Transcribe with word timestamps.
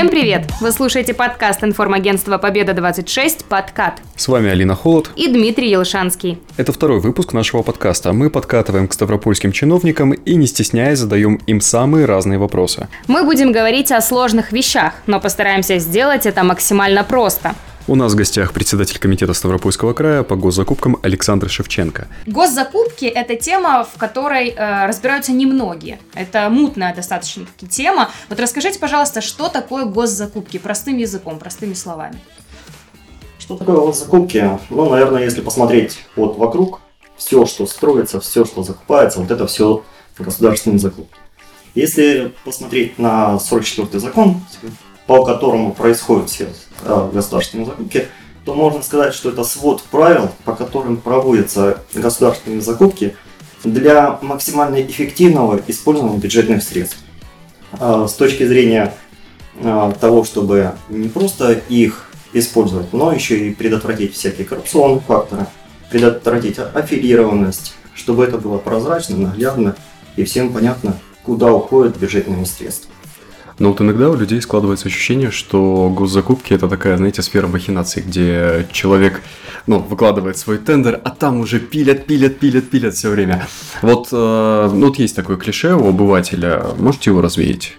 Всем 0.00 0.08
привет! 0.08 0.50
Вы 0.62 0.72
слушаете 0.72 1.12
подкаст 1.12 1.62
информагентства 1.62 2.38
«Победа-26» 2.38 3.44
«Подкат». 3.46 4.00
С 4.16 4.28
вами 4.28 4.48
Алина 4.48 4.74
Холод 4.74 5.10
и 5.14 5.28
Дмитрий 5.28 5.68
Елшанский. 5.68 6.38
Это 6.56 6.72
второй 6.72 7.00
выпуск 7.00 7.34
нашего 7.34 7.60
подкаста. 7.60 8.14
Мы 8.14 8.30
подкатываем 8.30 8.88
к 8.88 8.94
ставропольским 8.94 9.52
чиновникам 9.52 10.12
и, 10.12 10.36
не 10.36 10.46
стесняясь, 10.46 11.00
задаем 11.00 11.38
им 11.46 11.60
самые 11.60 12.06
разные 12.06 12.38
вопросы. 12.38 12.88
Мы 13.08 13.24
будем 13.24 13.52
говорить 13.52 13.92
о 13.92 14.00
сложных 14.00 14.52
вещах, 14.52 14.94
но 15.06 15.20
постараемся 15.20 15.76
сделать 15.76 16.24
это 16.24 16.44
максимально 16.44 17.04
просто. 17.04 17.54
У 17.90 17.96
нас 17.96 18.12
в 18.12 18.14
гостях 18.14 18.52
председатель 18.52 19.00
комитета 19.00 19.34
Ставропольского 19.34 19.94
края 19.94 20.22
по 20.22 20.36
госзакупкам 20.36 20.98
Александр 21.02 21.50
Шевченко. 21.50 22.06
Госзакупки– 22.24 23.04
это 23.06 23.34
тема, 23.34 23.82
в 23.82 23.98
которой 23.98 24.50
э, 24.50 24.86
разбираются 24.86 25.32
немногие. 25.32 25.98
Это 26.14 26.48
мутная 26.50 26.94
достаточно 26.94 27.46
таки 27.46 27.66
тема. 27.66 28.10
Вот 28.28 28.38
расскажите, 28.38 28.78
пожалуйста, 28.78 29.20
что 29.20 29.48
такое 29.48 29.86
госзакупки 29.86 30.58
простым 30.58 30.98
языком, 30.98 31.40
простыми 31.40 31.74
словами. 31.74 32.20
Что 33.40 33.56
такое 33.56 33.74
госзакупки? 33.74 34.60
Ну, 34.70 34.88
наверное, 34.88 35.24
если 35.24 35.40
посмотреть 35.40 35.98
вот 36.14 36.38
вокруг, 36.38 36.82
все, 37.16 37.44
что 37.44 37.66
строится, 37.66 38.20
все, 38.20 38.44
что 38.44 38.62
закупается, 38.62 39.18
вот 39.18 39.32
это 39.32 39.48
все 39.48 39.82
государственные 40.16 40.78
закупки. 40.78 41.18
Если 41.74 42.32
посмотреть 42.44 43.00
на 43.00 43.34
44-й 43.34 43.98
закон, 43.98 44.40
по 45.10 45.24
которому 45.24 45.72
происходят 45.72 46.30
все 46.30 46.46
э, 46.84 47.10
государственные 47.12 47.66
закупки, 47.66 48.06
то 48.44 48.54
можно 48.54 48.80
сказать, 48.80 49.12
что 49.12 49.30
это 49.30 49.42
свод 49.42 49.82
правил, 49.82 50.30
по 50.44 50.54
которым 50.54 50.98
проводятся 50.98 51.82
государственные 51.92 52.60
закупки 52.60 53.16
для 53.64 54.20
максимально 54.22 54.80
эффективного 54.80 55.60
использования 55.66 56.18
бюджетных 56.18 56.62
средств. 56.62 56.98
Э, 57.72 58.06
с 58.08 58.12
точки 58.12 58.46
зрения 58.46 58.94
э, 59.56 59.92
того, 60.00 60.22
чтобы 60.22 60.74
не 60.88 61.08
просто 61.08 61.54
их 61.54 62.08
использовать, 62.32 62.92
но 62.92 63.10
еще 63.10 63.48
и 63.48 63.52
предотвратить 63.52 64.14
всякие 64.14 64.46
коррупционные 64.46 65.00
факторы, 65.00 65.46
предотвратить 65.90 66.60
аффилированность, 66.60 67.74
чтобы 67.96 68.22
это 68.22 68.38
было 68.38 68.58
прозрачно, 68.58 69.16
наглядно 69.16 69.74
и 70.14 70.22
всем 70.22 70.52
понятно, 70.52 70.96
куда 71.24 71.52
уходят 71.52 71.96
бюджетные 71.96 72.46
средства. 72.46 72.92
Но 73.60 73.68
вот 73.68 73.80
иногда 73.82 74.08
у 74.08 74.14
людей 74.14 74.40
складывается 74.40 74.88
ощущение, 74.88 75.30
что 75.30 75.92
госзакупки 75.94 76.54
это 76.54 76.66
такая, 76.66 76.96
знаете, 76.96 77.20
сфера 77.20 77.46
махинаций, 77.46 78.02
где 78.02 78.66
человек, 78.72 79.20
ну, 79.66 79.80
выкладывает 79.80 80.38
свой 80.38 80.56
тендер, 80.56 80.98
а 81.04 81.10
там 81.10 81.40
уже 81.40 81.60
пилят, 81.60 82.06
пилят, 82.06 82.38
пилят, 82.38 82.70
пилят 82.70 82.94
все 82.94 83.10
время. 83.10 83.46
Вот, 83.82 84.08
э, 84.12 84.70
ну, 84.72 84.86
вот 84.86 84.98
есть 84.98 85.14
такое 85.14 85.36
клише 85.36 85.74
у 85.74 85.90
обывателя, 85.90 86.68
можете 86.78 87.10
его 87.10 87.20
развеять? 87.20 87.76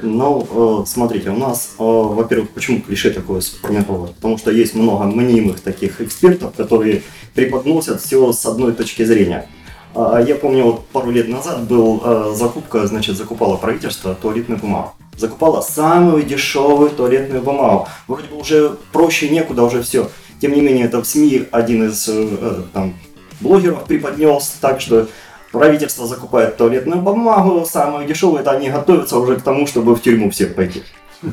Ну, 0.00 0.84
э, 0.84 0.86
смотрите, 0.86 1.30
у 1.30 1.38
нас, 1.38 1.74
э, 1.76 1.82
во-первых, 1.82 2.50
почему 2.50 2.80
клише 2.80 3.10
такое 3.10 3.40
сформировалось? 3.40 4.12
Потому 4.12 4.38
что 4.38 4.52
есть 4.52 4.76
много 4.76 5.06
мнимых 5.06 5.58
таких 5.58 6.00
экспертов, 6.02 6.54
которые 6.54 7.02
преподносят 7.34 8.00
все 8.00 8.32
с 8.32 8.46
одной 8.46 8.72
точки 8.72 9.02
зрения– 9.04 9.48
я 9.94 10.34
помню, 10.34 10.64
вот 10.64 10.86
пару 10.88 11.10
лет 11.10 11.28
назад 11.28 11.64
был 11.64 12.02
э, 12.04 12.32
закупка, 12.34 12.86
значит, 12.86 13.16
закупало 13.16 13.56
правительство 13.56 14.14
туалетную 14.14 14.60
бумагу. 14.60 14.92
Закупало 15.16 15.60
самую 15.60 16.24
дешевую 16.24 16.90
туалетную 16.90 17.42
бумагу. 17.42 17.88
Вроде 18.08 18.28
бы 18.28 18.36
уже 18.36 18.76
проще 18.92 19.28
некуда, 19.28 19.62
уже 19.62 19.82
все. 19.82 20.10
Тем 20.40 20.52
не 20.52 20.60
менее, 20.60 20.86
это 20.86 21.00
в 21.00 21.06
СМИ 21.06 21.46
один 21.52 21.88
из 21.88 22.08
э, 22.08 22.62
там, 22.72 22.94
блогеров 23.40 23.84
преподнес 23.84 24.56
так, 24.60 24.80
что 24.80 25.06
правительство 25.52 26.06
закупает 26.06 26.56
туалетную 26.56 27.00
бумагу, 27.00 27.64
самую 27.64 28.06
дешевую, 28.06 28.40
это 28.40 28.50
они 28.50 28.70
готовятся 28.70 29.18
уже 29.18 29.36
к 29.36 29.42
тому, 29.42 29.66
чтобы 29.66 29.94
в 29.94 30.02
тюрьму 30.02 30.30
всех 30.30 30.56
пойти. 30.56 30.82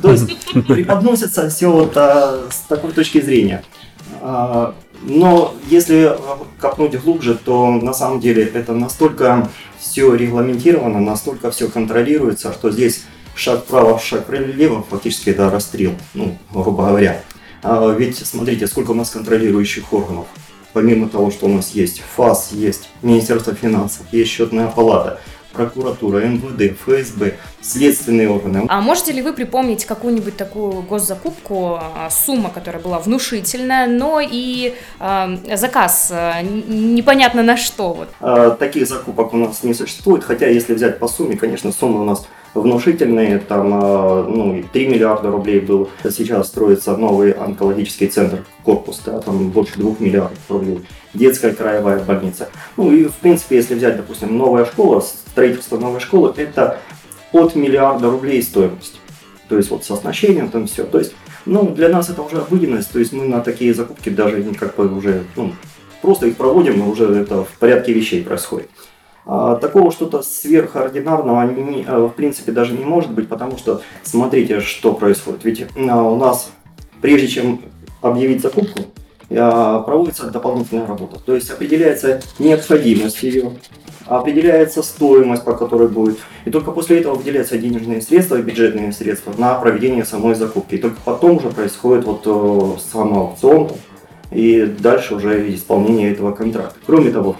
То 0.00 0.12
есть 0.12 0.30
преподносится 0.66 1.50
все 1.50 1.70
вот 1.70 1.96
а, 1.96 2.44
с 2.50 2.60
такой 2.68 2.92
точки 2.92 3.20
зрения. 3.20 3.64
А, 4.20 4.74
но 5.02 5.54
если 5.68 6.16
копнуть 6.58 7.00
глубже, 7.00 7.34
то 7.34 7.70
на 7.72 7.92
самом 7.92 8.20
деле 8.20 8.44
это 8.44 8.72
настолько 8.72 9.48
все 9.78 10.14
регламентировано, 10.14 11.00
настолько 11.00 11.50
все 11.50 11.68
контролируется, 11.68 12.52
что 12.52 12.70
здесь 12.70 13.04
шаг 13.34 13.64
вправо, 13.64 13.98
шаг 13.98 14.28
влево, 14.28 14.84
фактически 14.88 15.30
это 15.30 15.50
расстрел, 15.50 15.92
ну, 16.14 16.38
грубо 16.52 16.86
говоря. 16.86 17.22
А 17.62 17.90
ведь 17.90 18.18
смотрите, 18.18 18.66
сколько 18.66 18.92
у 18.92 18.94
нас 18.94 19.10
контролирующих 19.10 19.92
органов. 19.92 20.26
Помимо 20.72 21.08
того, 21.08 21.30
что 21.30 21.46
у 21.46 21.48
нас 21.48 21.72
есть 21.74 22.02
ФАС, 22.16 22.52
есть 22.52 22.88
Министерство 23.02 23.54
финансов, 23.54 24.06
есть 24.12 24.30
счетная 24.30 24.68
палата– 24.68 25.20
прокуратура, 25.52 26.18
МВД, 26.18 26.76
ФСБ, 26.78 27.34
следственные 27.60 28.28
органы. 28.28 28.66
А 28.68 28.80
можете 28.80 29.12
ли 29.12 29.22
вы 29.22 29.32
припомнить 29.32 29.84
какую-нибудь 29.84 30.36
такую 30.36 30.82
госзакупку, 30.82 31.78
а, 31.80 32.08
сумма, 32.10 32.50
которая 32.50 32.82
была 32.82 32.98
внушительная, 32.98 33.86
но 33.86 34.20
и 34.20 34.74
э, 35.00 35.56
заказ 35.56 36.10
э, 36.10 36.42
непонятно 36.42 37.42
на 37.42 37.56
что? 37.56 37.92
Вот. 37.92 38.08
А, 38.20 38.50
таких 38.50 38.88
закупок 38.88 39.32
у 39.34 39.36
нас 39.36 39.62
не 39.62 39.74
существует, 39.74 40.24
хотя 40.24 40.46
если 40.48 40.74
взять 40.74 40.98
по 40.98 41.08
сумме, 41.08 41.36
конечно, 41.36 41.72
сумма 41.72 42.02
у 42.02 42.04
нас 42.04 42.26
внушительные, 42.54 43.38
там 43.38 43.70
ну, 43.70 44.62
3 44.72 44.88
миллиарда 44.88 45.30
рублей 45.30 45.60
был. 45.60 45.88
Сейчас 46.04 46.48
строится 46.48 46.96
новый 46.96 47.32
онкологический 47.32 48.08
центр, 48.08 48.44
корпус, 48.64 49.00
да, 49.04 49.20
там 49.20 49.50
больше 49.50 49.78
2 49.78 49.96
миллиардов 50.00 50.38
рублей. 50.48 50.84
Детская 51.14 51.52
краевая 51.52 52.02
больница. 52.02 52.48
Ну 52.76 52.92
и 52.92 53.04
в 53.04 53.14
принципе, 53.14 53.56
если 53.56 53.74
взять, 53.74 53.96
допустим, 53.96 54.36
новая 54.36 54.64
школа, 54.64 55.00
строительство 55.00 55.78
новой 55.78 56.00
школы, 56.00 56.32
это 56.36 56.78
от 57.32 57.54
миллиарда 57.54 58.10
рублей 58.10 58.42
стоимость. 58.42 59.00
То 59.48 59.56
есть 59.56 59.70
вот 59.70 59.84
с 59.84 59.90
оснащением 59.90 60.48
там 60.48 60.66
все. 60.66 60.84
То 60.84 60.98
есть, 60.98 61.14
ну, 61.44 61.68
для 61.68 61.88
нас 61.88 62.08
это 62.08 62.22
уже 62.22 62.38
обыденность, 62.38 62.90
то 62.90 62.98
есть 62.98 63.12
мы 63.12 63.26
на 63.26 63.40
такие 63.40 63.74
закупки 63.74 64.08
даже 64.08 64.42
как 64.58 64.76
бы 64.76 64.94
уже, 64.94 65.24
ну, 65.36 65.52
просто 66.00 66.26
их 66.26 66.36
проводим, 66.36 66.82
и 66.82 66.90
уже 66.90 67.04
это 67.14 67.44
в 67.44 67.58
порядке 67.58 67.92
вещей 67.92 68.22
происходит. 68.22 68.70
А, 69.24 69.56
такого 69.56 69.92
что-то 69.92 70.22
сверхординарного 70.22 71.50
не, 71.50 71.84
а, 71.86 72.06
в 72.06 72.10
принципе 72.10 72.50
даже 72.50 72.72
не 72.72 72.84
может 72.84 73.12
быть, 73.12 73.28
потому 73.28 73.56
что 73.56 73.82
смотрите, 74.02 74.60
что 74.60 74.94
происходит. 74.94 75.44
Ведь 75.44 75.66
а, 75.76 76.02
у 76.02 76.16
нас, 76.16 76.50
прежде 77.00 77.28
чем 77.28 77.62
объявить 78.00 78.42
закупку, 78.42 78.80
проводится 79.32 80.30
дополнительная 80.30 80.86
работа. 80.86 81.18
То 81.24 81.34
есть 81.34 81.50
определяется 81.50 82.20
необходимость 82.38 83.22
ее, 83.22 83.52
определяется 84.06 84.82
стоимость, 84.82 85.44
по 85.44 85.54
которой 85.54 85.88
будет. 85.88 86.18
И 86.44 86.50
только 86.50 86.70
после 86.70 87.00
этого 87.00 87.14
выделяются 87.14 87.58
денежные 87.58 88.02
средства, 88.02 88.36
бюджетные 88.36 88.92
средства 88.92 89.32
на 89.36 89.54
проведение 89.54 90.04
самой 90.04 90.34
закупки. 90.34 90.74
И 90.74 90.78
только 90.78 90.96
потом 91.04 91.36
уже 91.36 91.50
происходит 91.50 92.04
вот 92.04 92.22
э, 92.26 92.78
сам 92.92 93.16
аукцион 93.16 93.70
и 94.30 94.64
дальше 94.64 95.14
уже 95.14 95.54
исполнение 95.54 96.12
этого 96.12 96.32
контракта. 96.32 96.78
Кроме 96.86 97.10
того, 97.10 97.36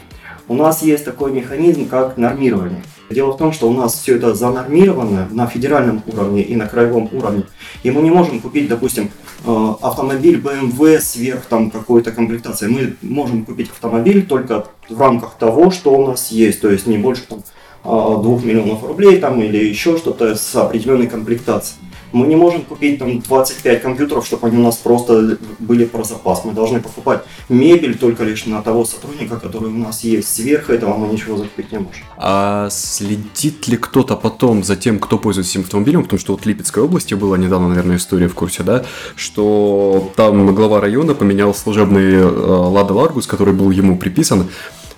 у 0.48 0.54
нас 0.54 0.82
есть 0.82 1.04
такой 1.04 1.32
механизм, 1.32 1.88
как 1.88 2.16
нормирование. 2.16 2.82
Дело 3.10 3.32
в 3.32 3.36
том, 3.36 3.52
что 3.52 3.68
у 3.68 3.72
нас 3.72 3.94
все 3.94 4.16
это 4.16 4.34
занормировано 4.34 5.28
на 5.30 5.46
федеральном 5.46 6.02
уровне 6.06 6.42
и 6.42 6.56
на 6.56 6.66
краевом 6.66 7.08
уровне. 7.12 7.44
И 7.82 7.90
мы 7.90 8.02
не 8.02 8.10
можем 8.10 8.40
купить, 8.40 8.68
допустим, 8.68 9.04
э, 9.04 9.08
автомобиль 9.44 10.40
BMW 10.40 11.00
сверх 11.00 11.46
там 11.46 11.70
какой-то 11.70 12.12
комплектации. 12.12 12.68
Мы 12.68 12.96
можем 13.02 13.44
купить 13.44 13.70
автомобиль 13.70 14.26
только 14.26 14.66
в 14.88 15.00
рамках 15.00 15.34
того, 15.34 15.70
что 15.70 15.92
у 15.92 16.06
нас 16.06 16.30
есть. 16.30 16.60
То 16.60 16.70
есть 16.70 16.86
не 16.86 16.98
больше 16.98 17.22
там, 17.28 17.42
2 17.84 17.92
э, 17.92 18.44
миллионов 18.44 18.84
рублей 18.84 19.18
там, 19.18 19.42
или 19.42 19.58
еще 19.58 19.96
что-то 19.96 20.36
с 20.36 20.54
определенной 20.54 21.08
комплектацией. 21.08 21.80
Мы 22.12 22.26
не 22.26 22.36
можем 22.36 22.62
купить 22.62 22.98
там 22.98 23.20
25 23.20 23.82
компьютеров, 23.82 24.26
чтобы 24.26 24.48
они 24.48 24.58
у 24.58 24.62
нас 24.62 24.76
просто 24.76 25.38
были 25.58 25.84
про 25.84 26.04
запас. 26.04 26.44
Мы 26.44 26.52
должны 26.52 26.80
покупать 26.80 27.22
мебель 27.48 27.96
только 27.96 28.24
лишь 28.24 28.46
на 28.46 28.62
того 28.62 28.84
сотрудника, 28.84 29.38
который 29.38 29.70
у 29.70 29.78
нас 29.78 30.04
есть. 30.04 30.34
Сверх 30.34 30.70
этого 30.70 30.96
мы 30.96 31.08
ничего 31.08 31.36
закупить 31.36 31.72
не 31.72 31.78
можем. 31.78 32.02
А 32.16 32.68
следит 32.70 33.66
ли 33.68 33.76
кто-то 33.76 34.16
потом 34.16 34.62
за 34.62 34.76
тем, 34.76 34.98
кто 34.98 35.18
пользуется 35.18 35.52
этим 35.52 35.62
автомобилем? 35.62 36.02
Потому 36.02 36.20
что 36.20 36.32
вот 36.32 36.42
в 36.42 36.46
Липецкой 36.46 36.84
области 36.84 37.14
была 37.14 37.38
недавно, 37.38 37.68
наверное, 37.68 37.96
история 37.96 38.28
в 38.28 38.34
курсе, 38.34 38.62
да, 38.62 38.84
что 39.16 40.12
там 40.16 40.54
глава 40.54 40.80
района 40.80 41.14
поменял 41.14 41.54
служебный 41.54 42.14
э, 42.14 42.24
Лада 42.24 42.92
Ларгус, 42.94 43.26
который 43.26 43.54
был 43.54 43.70
ему 43.70 43.96
приписан, 43.96 44.48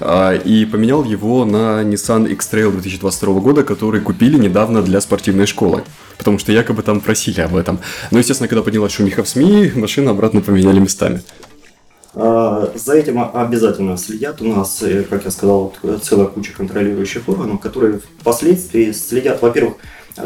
и 0.00 0.68
поменял 0.70 1.04
его 1.04 1.44
на 1.44 1.82
Nissan 1.82 2.28
X-Trail 2.32 2.70
2022 2.72 3.40
года, 3.40 3.64
который 3.64 4.00
купили 4.00 4.36
недавно 4.38 4.82
для 4.82 5.00
спортивной 5.00 5.46
школы. 5.46 5.84
Потому 6.18 6.38
что 6.38 6.52
якобы 6.52 6.82
там 6.82 7.00
просили 7.00 7.40
об 7.40 7.56
этом. 7.56 7.78
Но, 8.10 8.18
естественно, 8.18 8.48
когда 8.48 8.62
поднялась 8.62 8.92
шумиха 8.92 9.22
в 9.22 9.28
СМИ, 9.28 9.72
машины 9.74 10.10
обратно 10.10 10.40
поменяли 10.40 10.78
местами. 10.78 11.22
А, 12.14 12.72
за 12.74 12.94
этим 12.94 13.20
обязательно 13.32 13.96
следят. 13.96 14.40
У 14.40 14.44
нас, 14.44 14.82
э, 14.82 15.02
как 15.02 15.24
я 15.24 15.30
сказал, 15.30 15.74
целая 16.02 16.26
куча 16.26 16.52
контролирующих 16.52 17.28
органов, 17.28 17.60
которые 17.60 18.00
впоследствии 18.20 18.92
следят, 18.92 19.42
во-первых, 19.42 19.74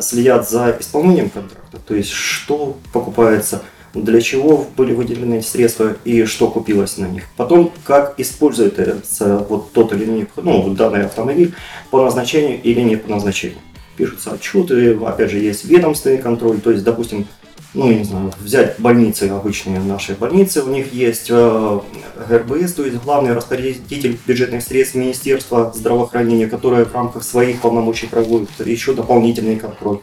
следят 0.01 0.49
за 0.49 0.77
исполнением 0.79 1.31
контракта, 1.31 1.79
то 1.79 1.95
есть 1.95 2.11
что 2.11 2.77
покупается– 2.93 3.63
для 3.95 4.21
чего 4.21 4.67
были 4.77 4.93
выделены 4.93 5.43
средства 5.43 5.97
и 6.05 6.25
что 6.25 6.49
купилось 6.49 6.99
на 6.99 7.07
них. 7.07 7.25
Потом, 7.37 7.73
как 7.85 8.15
используется 8.19 9.47
вот 9.49 9.73
тот 9.73 9.93
или 9.93 10.05
иной, 10.05 10.29
ну, 10.37 10.75
данный 10.75 11.07
автомобиль 11.07 11.55
по 11.91 12.03
назначению 12.03 12.61
или 12.63 12.81
не 12.81 12.97
по 12.97 13.11
назначению. 13.11 13.59
пишутся 13.97 14.33
отчеты, 14.33 14.97
опять 15.05 15.31
же, 15.31 15.39
есть 15.39 15.65
ведомственный 15.65 16.19
контроль, 16.19 16.61
то 16.61 16.71
есть, 16.71 16.85
допустим, 16.85 17.27
ну, 17.75 17.93
не 17.93 18.05
знаю, 18.05 18.33
взять 18.41 18.79
больницы, 18.79 19.29
обычные 19.29 19.81
наши 19.81 20.15
больницы, 20.15 20.63
у 20.63 20.69
них 20.69 20.93
есть 20.93 21.27
э, 21.29 21.81
ГРБС, 22.29 22.73
то 22.73 22.85
есть 22.85 23.03
главный 23.03 23.35
распорядитель 23.35 24.19
бюджетных 24.27 24.63
средств 24.63 24.95
Министерства 24.95 25.73
здравоохранения, 25.75 26.47
которое 26.47 26.85
в 26.85 26.95
рамках 26.95 27.25
своих 27.25 27.61
полномочий 27.61 28.07
проводит 28.07 28.49
еще 28.65 28.95
дополнительный 28.95 29.57
контроль. 29.57 29.99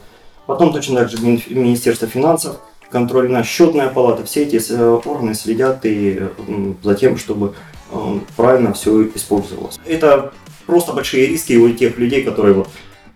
Потом 0.46 0.72
точно 0.72 1.00
так 1.00 1.10
же 1.10 1.18
Министерство 1.20 2.06
финансов, 2.06 2.60
контрольная 2.96 3.42
счетная 3.42 3.88
палата, 3.88 4.24
все 4.24 4.44
эти 4.44 4.58
э, 4.72 5.00
органы 5.04 5.34
следят 5.34 5.80
и 5.84 6.22
за 6.82 6.94
тем, 6.94 7.18
чтобы 7.18 7.52
э, 7.92 8.18
правильно 8.36 8.72
все 8.72 9.06
использовалось. 9.14 9.78
Это 9.84 10.32
просто 10.64 10.94
большие 10.94 11.26
риски 11.26 11.52
у 11.58 11.70
тех 11.74 11.98
людей, 11.98 12.22
которые 12.22 12.54
вот, 12.54 12.68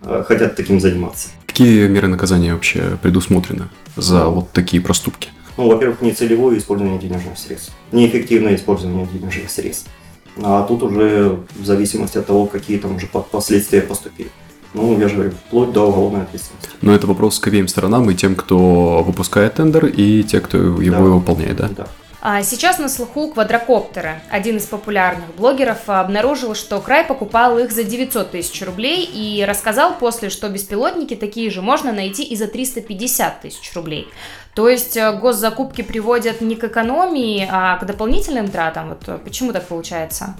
э, 0.03 0.23
хотят 0.27 0.55
таким 0.55 0.79
заниматься. 0.79 1.29
Какие 1.47 1.87
меры 1.87 2.07
наказания 2.07 2.53
вообще 2.53 2.99
предусмотрены 3.01 3.69
за 3.95 4.27
вот 4.27 4.51
такие 4.51 4.83
проступки? 4.83 5.29
Ну, 5.57 5.67
во-первых, 5.67 6.01
нецелевое 6.01 6.59
использование 6.59 6.99
денежных 6.99 7.39
средств, 7.39 7.73
неэффективное 7.91 8.55
использование 8.55 9.07
денежных 9.11 9.49
средств. 9.49 9.89
А 10.37 10.63
тут 10.67 10.83
уже 10.83 11.39
в 11.55 11.65
зависимости 11.65 12.19
от 12.19 12.27
того, 12.27 12.45
какие 12.45 12.77
там 12.77 12.97
уже 12.97 13.07
последствия 13.07 13.81
поступили. 13.81 14.29
Ну, 14.73 14.99
я 14.99 15.07
же 15.07 15.15
говорю, 15.15 15.31
вплоть 15.31 15.71
до 15.73 15.87
уголовной 15.87 16.23
ответственности. 16.23 16.69
Но 16.81 16.93
это 16.93 17.07
вопрос 17.07 17.39
к 17.39 17.47
обеим 17.47 17.67
сторонам, 17.67 18.09
и 18.09 18.15
тем, 18.15 18.35
кто 18.35 19.03
выпускает 19.03 19.55
тендер, 19.55 19.85
и 19.85 20.23
те, 20.23 20.39
кто 20.39 20.57
его 20.57 20.81
да. 20.81 21.01
выполняет, 21.01 21.57
да? 21.57 21.69
Да. 21.75 21.87
А 22.23 22.43
сейчас 22.43 22.77
на 22.77 22.87
слуху 22.87 23.31
квадрокоптеры. 23.31 24.21
Один 24.29 24.57
из 24.57 24.67
популярных 24.67 25.35
блогеров 25.35 25.89
обнаружил, 25.89 26.53
что 26.53 26.79
край 26.79 27.03
покупал 27.03 27.57
их 27.57 27.71
за 27.71 27.83
900 27.83 28.29
тысяч 28.29 28.61
рублей 28.61 29.09
и 29.11 29.43
рассказал 29.43 29.97
после, 29.97 30.29
что 30.29 30.47
беспилотники 30.47 31.15
такие 31.15 31.49
же 31.49 31.63
можно 31.63 31.91
найти 31.91 32.23
и 32.23 32.35
за 32.35 32.45
350 32.45 33.41
тысяч 33.41 33.73
рублей. 33.73 34.07
То 34.53 34.69
есть 34.69 34.95
э, 34.97 35.13
госзакупки 35.13 35.81
приводят 35.81 36.41
не 36.41 36.55
к 36.55 36.63
экономии, 36.63 37.47
а 37.51 37.77
к 37.77 37.85
дополнительным 37.87 38.49
тратам. 38.49 38.89
Вот 38.89 39.01
э, 39.07 39.17
почему 39.17 39.51
так 39.51 39.65
получается? 39.65 40.35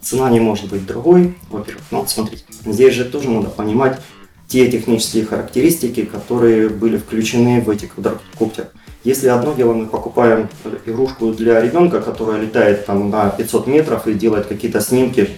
Цена 0.00 0.30
не 0.30 0.40
может 0.40 0.70
быть 0.70 0.86
другой, 0.86 1.34
во-первых. 1.50 1.82
Вот 1.90 2.10
смотрите, 2.10 2.44
здесь 2.64 2.94
же 2.94 3.04
тоже 3.04 3.30
надо 3.30 3.48
понимать 3.48 4.00
те 4.48 4.70
технические 4.70 5.24
характеристики, 5.24 6.04
которые 6.04 6.68
были 6.68 6.96
включены 6.96 7.60
в 7.60 7.70
эти 7.70 7.86
квадрокоптеры. 7.86 8.68
Если 9.04 9.28
одно 9.28 9.54
дело 9.54 9.72
мы 9.72 9.86
покупаем 9.86 10.48
игрушку 10.84 11.32
для 11.32 11.60
ребенка, 11.60 12.00
которая 12.00 12.40
летает 12.40 12.86
там 12.86 13.10
на 13.10 13.30
500 13.30 13.66
метров 13.66 14.06
и 14.06 14.14
делает 14.14 14.46
какие-то 14.46 14.80
снимки 14.80 15.30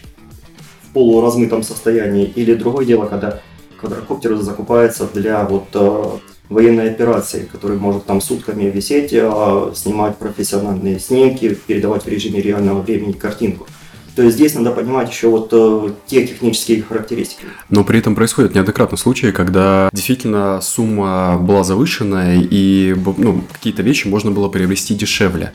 в 0.83 0.93
полуразмытом 0.93 1.63
состоянии, 1.63 2.25
или 2.25 2.55
другое 2.55 2.87
дело, 2.87 3.07
когда 3.07 3.41
квадрокоптер 3.79 4.37
закупается 4.37 5.07
для 5.13 5.45
вот 5.45 5.67
э, 5.75 6.05
военной 6.49 6.91
операции, 6.91 7.49
который 7.51 7.77
может 7.77 8.07
там 8.07 8.21
сутками 8.21 8.65
висеть, 8.65 9.13
э, 9.13 9.73
снимать 9.75 10.17
профессиональные 10.17 10.99
снимки, 10.99 11.55
передавать 11.67 12.05
в 12.05 12.09
режиме 12.09 12.41
реального 12.41 12.81
времени 12.81 13.13
картинку. 13.13 13.67
То 14.19 14.25
есть 14.25 14.37
здесь 14.37 14.53
надо 14.57 14.73
понимать 14.73 15.09
еще 15.09 15.29
вот 15.29 15.51
э, 15.53 15.91
те 16.07 16.27
технические 16.27 16.83
характеристики. 16.83 17.47
Но 17.69 17.85
при 17.85 18.01
этом 18.01 18.17
происходит 18.17 18.53
неоднократно 18.53 18.97
случаи, 18.97 19.31
когда 19.31 19.89
действительно 19.93 20.61
сумма 20.61 21.39
была 21.39 21.63
завышенная 21.63 22.41
и 22.41 22.97
ну, 23.17 23.45
какие-то 23.53 23.83
вещи 23.83 24.09
можно 24.09 24.33
было 24.33 24.49
приобрести 24.49 24.97
дешевле. 24.97 25.53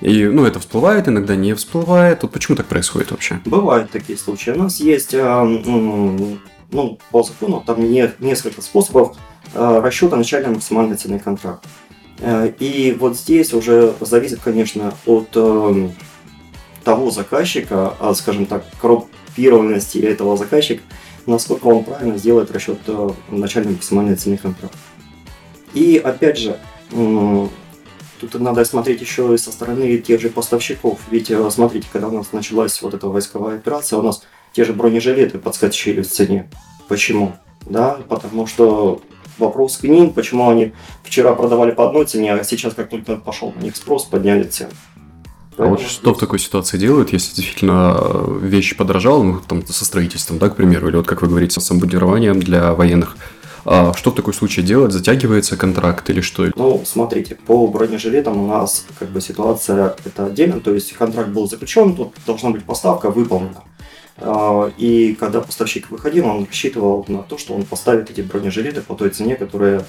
И, 0.00 0.26
ну, 0.26 0.44
это 0.44 0.60
всплывает, 0.60 1.08
иногда 1.08 1.34
не 1.34 1.54
всплывает. 1.54 2.22
Вот 2.22 2.30
почему 2.30 2.56
так 2.56 2.66
происходит 2.66 3.10
вообще? 3.10 3.40
Бывают 3.46 3.90
такие 3.90 4.16
случаи. 4.16 4.50
У 4.50 4.58
нас 4.62 4.78
есть, 4.78 5.12
э, 5.12 5.42
ну, 5.42 6.98
по 7.10 7.24
закону, 7.24 7.64
там 7.66 7.82
не, 7.82 8.12
несколько 8.20 8.62
способов 8.62 9.16
э, 9.54 9.80
расчета 9.82 10.14
начальной 10.14 10.54
максимальной 10.54 10.94
цены 10.94 11.18
контракта. 11.18 11.68
Э, 12.20 12.48
и 12.60 12.96
вот 12.96 13.16
здесь 13.16 13.52
уже 13.52 13.92
зависит, 13.98 14.38
конечно, 14.38 14.94
от 15.04 15.36
того 16.84 17.10
заказчика, 17.10 17.94
а, 17.98 18.14
скажем 18.14 18.46
так, 18.46 18.64
коррумпированности 18.80 19.98
этого 19.98 20.36
заказчика, 20.36 20.82
насколько 21.26 21.66
он 21.66 21.84
правильно 21.84 22.18
сделает 22.18 22.50
расчет 22.50 22.78
э, 22.86 23.10
начальной 23.30 23.72
максимальной 23.72 24.16
цены 24.16 24.36
контракта. 24.36 24.76
И 25.72 25.96
опять 25.96 26.38
же, 26.38 26.58
тут 26.90 28.34
надо 28.34 28.64
смотреть 28.64 29.00
еще 29.00 29.34
и 29.34 29.38
со 29.38 29.50
стороны 29.50 29.98
тех 29.98 30.20
же 30.20 30.28
поставщиков. 30.28 31.00
Ведь 31.10 31.30
э, 31.30 31.50
смотрите, 31.50 31.88
когда 31.92 32.08
у 32.08 32.12
нас 32.12 32.32
началась 32.32 32.80
вот 32.82 32.94
эта 32.94 33.08
войсковая 33.08 33.56
операция, 33.56 33.98
у 33.98 34.02
нас 34.02 34.22
те 34.52 34.64
же 34.64 34.72
бронежилеты 34.72 35.38
подскочили 35.38 36.02
в 36.02 36.08
цене. 36.08 36.48
Почему? 36.88 37.32
Да, 37.62 37.98
потому 38.08 38.46
что 38.46 39.00
вопрос 39.38 39.78
к 39.78 39.84
ним, 39.84 40.12
почему 40.12 40.48
они 40.48 40.72
вчера 41.02 41.34
продавали 41.34 41.72
по 41.72 41.88
одной 41.88 42.04
цене, 42.04 42.34
а 42.34 42.44
сейчас, 42.44 42.74
как 42.74 42.88
только 42.88 43.16
пошел 43.16 43.52
на 43.52 43.62
них 43.62 43.76
спрос, 43.76 44.04
подняли 44.04 44.44
цену. 44.44 44.72
А 45.56 45.66
вот 45.66 45.80
что 45.80 46.14
в 46.14 46.18
такой 46.18 46.38
ситуации 46.38 46.78
делают, 46.78 47.12
если 47.12 47.34
действительно 47.34 47.96
э, 47.96 48.38
вещь 48.42 48.76
подорожала, 48.76 49.22
ну, 49.22 49.40
там, 49.46 49.64
со 49.66 49.84
строительством, 49.84 50.38
да, 50.38 50.48
к 50.48 50.56
примеру, 50.56 50.88
или 50.88 50.96
вот, 50.96 51.06
как 51.06 51.22
вы 51.22 51.28
говорите, 51.28 51.60
с 51.60 51.70
обмундированием 51.70 52.40
для 52.40 52.74
военных, 52.74 53.16
а 53.64 53.92
что 53.94 54.10
в 54.10 54.14
такой 54.14 54.34
случае 54.34 54.64
делать? 54.64 54.92
Затягивается 54.92 55.56
контракт 55.56 56.08
или 56.10 56.20
что? 56.20 56.50
Ну, 56.54 56.82
смотрите, 56.84 57.34
по 57.34 57.66
бронежилетам 57.66 58.36
у 58.38 58.46
нас 58.46 58.84
как 58.98 59.08
бы 59.08 59.20
ситуация 59.20 59.96
это 60.04 60.26
отдельно, 60.26 60.60
то 60.60 60.74
есть 60.74 60.92
контракт 60.92 61.30
был 61.30 61.48
заключен, 61.48 61.94
тут 61.94 62.14
должна 62.26 62.50
быть 62.50 62.64
поставка 62.64 63.10
выполнена. 63.10 63.62
А, 64.18 64.70
и 64.76 65.14
когда 65.14 65.40
поставщик 65.40 65.90
выходил, 65.90 66.26
он 66.26 66.44
рассчитывал 66.44 67.04
на 67.08 67.22
то, 67.22 67.38
что 67.38 67.54
он 67.54 67.64
поставит 67.64 68.10
эти 68.10 68.20
бронежилеты 68.20 68.80
по 68.82 68.94
той 68.94 69.10
цене, 69.10 69.34
которая 69.34 69.84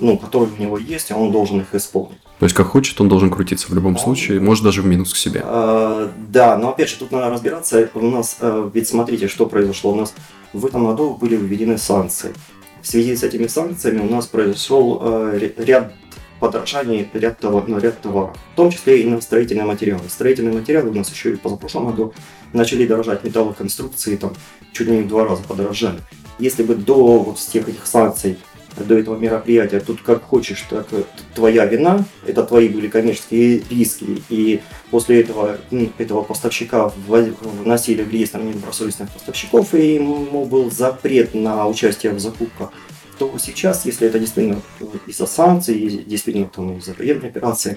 ну, 0.00 0.18
которые 0.18 0.52
у 0.56 0.62
него 0.62 0.78
есть, 0.78 1.10
а 1.10 1.16
он 1.16 1.32
должен 1.32 1.60
их 1.60 1.74
исполнить. 1.74 2.18
То 2.38 2.46
есть, 2.46 2.56
как 2.56 2.68
хочет, 2.68 2.98
он 3.00 3.08
должен 3.08 3.30
крутиться 3.30 3.66
в 3.68 3.74
любом 3.74 3.92
он... 3.92 3.98
случае, 3.98 4.40
может 4.40 4.64
даже 4.64 4.80
в 4.82 4.86
минус 4.86 5.12
к 5.12 5.16
себе. 5.16 5.42
А, 5.44 6.10
да, 6.28 6.56
но 6.56 6.70
опять 6.70 6.88
же, 6.88 6.96
тут 6.96 7.10
надо 7.10 7.28
разбираться. 7.30 7.90
У 7.94 8.00
нас, 8.00 8.38
а, 8.40 8.70
ведь 8.72 8.88
смотрите, 8.88 9.28
что 9.28 9.46
произошло. 9.46 9.92
У 9.92 9.96
нас 9.96 10.14
в 10.52 10.64
этом 10.64 10.86
году 10.86 11.14
были 11.20 11.36
введены 11.36 11.76
санкции. 11.76 12.32
В 12.80 12.86
связи 12.86 13.14
с 13.14 13.22
этими 13.22 13.46
санкциями 13.46 14.00
у 14.00 14.10
нас 14.10 14.26
произошел 14.26 14.98
а, 15.02 15.38
ряд 15.58 15.92
подорожаний, 16.40 17.08
ряд, 17.12 17.38
товар, 17.38 17.64
ну, 17.68 17.78
ряд 17.78 18.00
товаров, 18.00 18.34
в 18.54 18.56
том 18.56 18.70
числе 18.70 19.02
и 19.02 19.06
на 19.06 19.20
строительные 19.20 19.66
материалы. 19.66 20.04
Строительные 20.08 20.54
материалы 20.54 20.88
у 20.88 20.94
нас 20.94 21.12
еще 21.12 21.32
и 21.32 21.36
позапрошлом 21.36 21.88
году 21.88 22.14
начали 22.54 22.86
дорожать 22.86 23.22
металлоконструкции, 23.22 24.16
там 24.16 24.32
чуть 24.72 24.88
ли 24.88 24.96
не 24.96 25.02
в 25.02 25.08
два 25.08 25.26
раза 25.26 25.42
подорожали. 25.42 26.00
Если 26.38 26.62
бы 26.62 26.74
до 26.74 27.18
вот 27.18 27.38
всех 27.38 27.68
этих 27.68 27.86
санкций 27.86 28.38
до 28.84 28.98
этого 28.98 29.16
мероприятия. 29.16 29.80
Тут 29.80 30.02
как 30.02 30.22
хочешь, 30.22 30.64
так 30.68 30.86
твоя 31.34 31.66
вина, 31.66 32.04
это 32.26 32.44
твои 32.44 32.68
были 32.68 32.88
коммерческие 32.88 33.62
риски. 33.70 34.22
И 34.28 34.60
после 34.90 35.20
этого, 35.20 35.58
этого 35.98 36.22
поставщика 36.22 36.92
вносили 37.06 38.02
в 38.02 38.10
реестр 38.10 38.38
недобросовестных 38.38 39.10
поставщиков, 39.10 39.74
и 39.74 39.94
ему 39.94 40.44
был 40.46 40.70
запрет 40.70 41.34
на 41.34 41.66
участие 41.66 42.12
в 42.12 42.20
закупках 42.20 42.72
то 43.18 43.36
сейчас, 43.38 43.84
если 43.84 44.08
это 44.08 44.18
действительно 44.18 44.62
из-за 45.06 45.26
санкций, 45.26 46.04
действительно 46.06 46.48
там 46.48 46.78
из-за 46.78 46.94
военной 46.94 47.28
операции, 47.28 47.76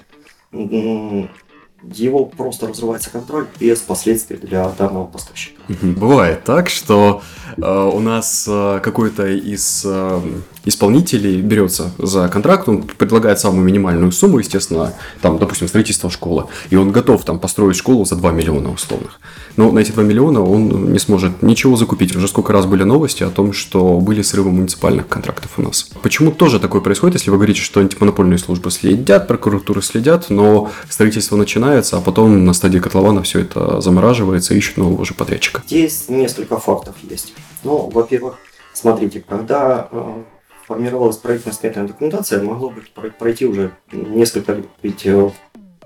его 1.91 2.25
просто 2.25 2.67
разрывается 2.67 3.09
контроль 3.09 3.47
без 3.59 3.79
последствий 3.79 4.37
для 4.37 4.69
данного 4.69 5.05
поставщика. 5.05 5.61
Бывает 5.81 6.45
так, 6.45 6.69
что 6.69 7.21
э, 7.57 7.61
у 7.61 7.99
нас 7.99 8.45
э, 8.49 8.79
какой-то 8.81 9.27
из 9.27 9.83
э, 9.85 10.21
исполнителей 10.65 11.41
берется 11.41 11.91
за 11.97 12.27
контракт, 12.27 12.69
он 12.69 12.83
предлагает 12.83 13.39
самую 13.39 13.65
минимальную 13.65 14.11
сумму, 14.11 14.39
естественно, 14.39 14.93
там, 15.21 15.37
допустим, 15.37 15.67
строительство 15.67 16.09
школы, 16.09 16.45
и 16.69 16.75
он 16.75 16.91
готов 16.91 17.23
там 17.25 17.39
построить 17.39 17.75
школу 17.75 18.05
за 18.05 18.15
2 18.15 18.31
миллиона 18.31 18.71
условных. 18.71 19.19
Но 19.55 19.71
на 19.71 19.79
эти 19.79 19.91
2 19.91 20.03
миллиона 20.03 20.43
он 20.43 20.91
не 20.91 20.99
сможет 20.99 21.41
ничего 21.41 21.75
закупить. 21.75 22.15
Уже 22.15 22.27
сколько 22.27 22.53
раз 22.53 22.65
были 22.65 22.83
новости 22.83 23.23
о 23.23 23.29
том, 23.29 23.53
что 23.53 23.99
были 23.99 24.21
срывы 24.21 24.51
муниципальных 24.51 25.07
контрактов 25.07 25.51
у 25.57 25.61
нас. 25.61 25.89
Почему 26.01 26.31
тоже 26.31 26.59
такое 26.59 26.81
происходит, 26.81 27.15
если 27.15 27.29
вы 27.29 27.37
говорите, 27.37 27.61
что 27.61 27.79
антимонопольные 27.79 28.37
службы 28.37 28.71
следят, 28.71 29.27
прокуратуры 29.27 29.81
следят, 29.81 30.29
но 30.29 30.71
строительство 30.89 31.35
начинается, 31.35 31.97
а 31.97 32.01
потом 32.01 32.45
на 32.45 32.53
стадии 32.53 32.79
котлована 32.79 33.23
все 33.23 33.39
это 33.39 33.81
замораживается 33.81 34.53
и 34.53 34.57
ищут 34.57 34.77
нового 34.77 35.01
уже 35.01 35.13
подрядчика? 35.13 35.61
Здесь 35.67 36.05
несколько 36.09 36.57
фактов 36.57 36.95
есть. 37.09 37.33
Ну, 37.63 37.89
во-первых, 37.93 38.35
смотрите, 38.73 39.23
когда 39.27 39.87
э, 39.91 40.23
формировалась 40.65 41.17
проектно-сметная 41.17 41.87
документация, 41.87 42.41
могло 42.41 42.69
быть 42.69 42.91
пройти 42.91 43.45
уже 43.45 43.71
несколько 43.91 44.53
лет. 44.53 44.65
Ведь 44.81 45.05
э, 45.05 45.29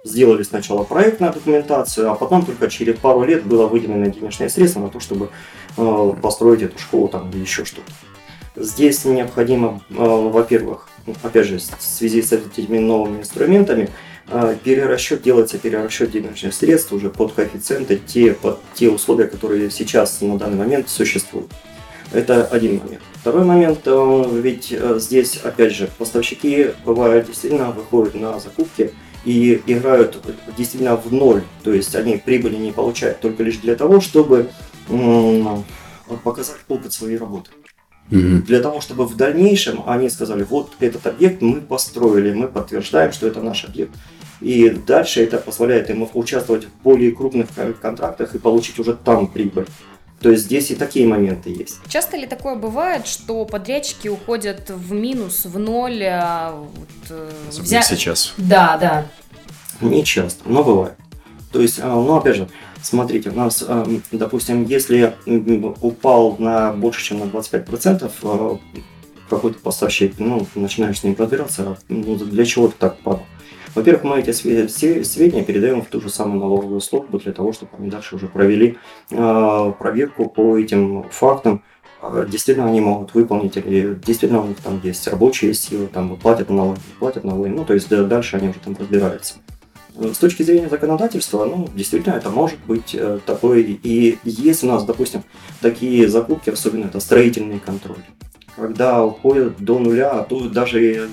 сделали 0.04 0.44
сначала 0.44 0.84
проектную 0.84 1.34
документацию, 1.34 2.12
а 2.12 2.16
потом 2.16 2.46
только 2.46 2.70
через 2.70 2.98
пару 2.98 3.24
лет 3.24 3.46
было 3.46 3.68
выделено 3.68 4.06
денежные 4.08 4.50
средства 4.50 4.82
на 4.82 4.90
то, 4.90 5.00
чтобы 5.00 5.30
э, 5.78 6.14
построить 6.22 6.62
эту 6.62 6.78
школу 6.80 7.08
там 7.08 7.30
или 7.32 7.40
еще 7.40 7.66
что-то. 7.66 7.92
Здесь 8.56 9.06
необходимо, 9.06 9.82
э, 9.90 9.94
во-первых, 9.96 10.90
опять 11.24 11.48
же, 11.48 11.58
в 11.58 11.82
связи 11.84 12.22
с 12.22 12.32
этими 12.32 12.80
новыми 12.80 13.20
инструментами, 13.20 13.90
перерасчет 14.66 15.22
делается 15.22 15.58
перерасчет 15.58 16.12
денежных 16.12 16.54
средств 16.54 16.92
уже 16.92 17.10
под 17.10 17.32
коэффициенты, 17.32 17.96
те, 17.96 18.34
под 18.34 18.60
те 18.74 18.90
условия, 18.90 19.26
которые 19.26 19.72
сейчас 19.72 20.20
на 20.20 20.38
данный 20.38 20.58
момент 20.58 20.90
существуют. 20.90 21.50
Это 22.12 22.46
один 22.46 22.80
момент. 22.80 23.02
Второй 23.16 23.44
момент, 23.44 23.80
э, 23.86 24.30
ведь 24.42 24.72
э, 24.72 24.98
здесь, 25.00 25.38
опять 25.38 25.74
же, 25.74 25.90
поставщики 25.98 26.68
бывают 26.86 27.28
действительно 27.28 27.72
выходят 27.72 28.16
на 28.16 28.40
закупки 28.40 28.94
и 29.26 29.62
играют 29.68 30.18
действительно 30.58 30.96
в 30.96 31.12
ноль, 31.12 31.44
то 31.64 31.74
есть 31.74 31.96
они 31.96 32.16
прибыли 32.18 32.56
не 32.56 32.72
получают 32.72 33.20
только 33.20 33.44
лишь 33.44 33.58
для 33.58 33.76
того, 33.76 34.00
чтобы 34.00 34.50
показать 36.24 36.56
опыт 36.70 36.94
своей 36.94 37.18
работы. 37.18 37.52
Для 38.10 38.62
того, 38.62 38.80
чтобы 38.80 39.06
в 39.06 39.18
дальнейшем 39.18 39.84
они 39.86 40.10
сказали, 40.10 40.44
вот 40.44 40.72
этот 40.80 41.06
объект 41.08 41.42
мы 41.42 41.60
построили, 41.60 42.34
мы 42.34 42.48
подтверждаем, 42.48 43.12
что 43.12 43.28
это 43.28 43.42
наш 43.42 43.66
объект. 43.66 43.92
И 44.40 44.70
дальше 44.70 45.22
это 45.22 45.40
позволяет 45.40 45.90
им 45.90 46.08
участвовать 46.14 46.66
в 46.66 46.84
более 46.84 47.12
крупных 47.12 47.50
контрактах 47.82 48.34
и 48.34 48.40
получить 48.40 48.80
уже 48.80 48.94
там 48.94 49.28
прибыль. 49.28 49.66
То 50.20 50.32
есть 50.32 50.46
здесь 50.46 50.72
и 50.72 50.76
такие 50.76 51.08
моменты 51.08 51.52
есть. 51.52 51.78
Часто 51.88 52.18
ли 52.18 52.26
такое 52.26 52.56
бывает, 52.56 53.06
что 53.06 53.46
подрядчики 53.46 54.08
уходят 54.08 54.70
в 54.70 54.92
минус, 54.92 55.46
в 55.46 55.60
ноль? 55.60 56.04
А, 56.04 56.54
вот, 56.54 56.90
э, 57.10 57.32
взя... 57.50 57.84
сейчас. 57.84 58.34
Да, 58.38 58.78
да. 58.78 59.08
Не 59.80 60.04
часто, 60.04 60.50
но 60.50 60.64
бывает. 60.64 60.96
То 61.52 61.62
есть, 61.62 61.80
а, 61.82 61.94
ну 61.94 62.16
опять 62.16 62.36
же, 62.36 62.50
смотрите, 62.82 63.30
у 63.30 63.36
нас, 63.36 63.64
а, 63.68 63.88
допустим, 64.12 64.66
если 64.66 65.14
упал 65.82 66.36
на 66.40 66.74
больше, 66.74 67.04
чем 67.04 67.20
на 67.20 67.24
25%, 67.26 68.12
а, 68.24 68.60
какой-то 69.30 69.60
поставщик, 69.60 70.16
ну, 70.18 70.48
начинаешь 70.56 71.00
с 71.00 71.04
ним 71.04 71.16
разбираться, 71.18 71.78
ну, 71.90 72.16
для 72.16 72.46
чего 72.46 72.70
ты 72.70 72.76
так 72.80 72.98
падал? 73.00 73.26
Во-первых, 73.78 74.04
мы 74.06 74.20
эти 74.22 74.32
сведения 74.32 75.44
передаем 75.44 75.84
в 75.84 75.86
ту 75.86 76.02
же 76.02 76.10
самую 76.10 76.40
налоговую 76.40 76.82
службу 76.82 77.20
для 77.20 77.32
того, 77.32 77.54
чтобы 77.54 77.74
они 77.78 77.92
дальше 77.92 78.16
уже 78.16 78.26
провели 78.26 78.76
э, 79.12 79.74
проверку 79.78 80.28
по 80.30 80.58
этим 80.58 81.04
фактам. 81.12 81.62
Э, 82.02 82.26
действительно 82.28 82.66
они 82.66 82.82
могут 82.82 83.14
выполнить, 83.14 83.56
или 83.56 83.94
действительно 83.94 84.42
у 84.42 84.48
них 84.48 84.58
там 84.62 84.82
есть 84.84 85.08
рабочие 85.08 85.54
силы, 85.54 85.86
там 85.86 86.16
платят 86.18 86.50
налоги, 86.50 86.80
платят 86.98 87.24
налоги, 87.24 87.50
ну 87.50 87.66
то 87.66 87.76
есть 87.76 87.88
дальше 87.88 88.38
они 88.38 88.50
уже 88.50 88.58
там 88.58 88.76
разбираются. 88.80 89.36
Э, 89.96 90.12
с 90.12 90.18
точки 90.18 90.42
зрения 90.42 90.70
законодательства, 90.70 91.46
ну, 91.46 91.70
действительно, 91.76 92.16
это 92.16 92.32
может 92.32 92.58
быть 92.66 92.96
э, 92.96 93.20
такое. 93.28 93.60
И 93.62 94.18
есть 94.24 94.64
у 94.64 94.68
нас, 94.68 94.86
допустим, 94.86 95.22
такие 95.62 96.08
закупки, 96.08 96.50
особенно 96.50 96.86
это 96.86 97.00
строительный 97.00 97.60
контроль 97.60 98.02
когда 98.58 99.06
уходят 99.06 99.58
до 99.60 99.78
нуля, 99.78 100.10
а 100.10 100.24
то 100.24 100.50
даже 100.50 101.08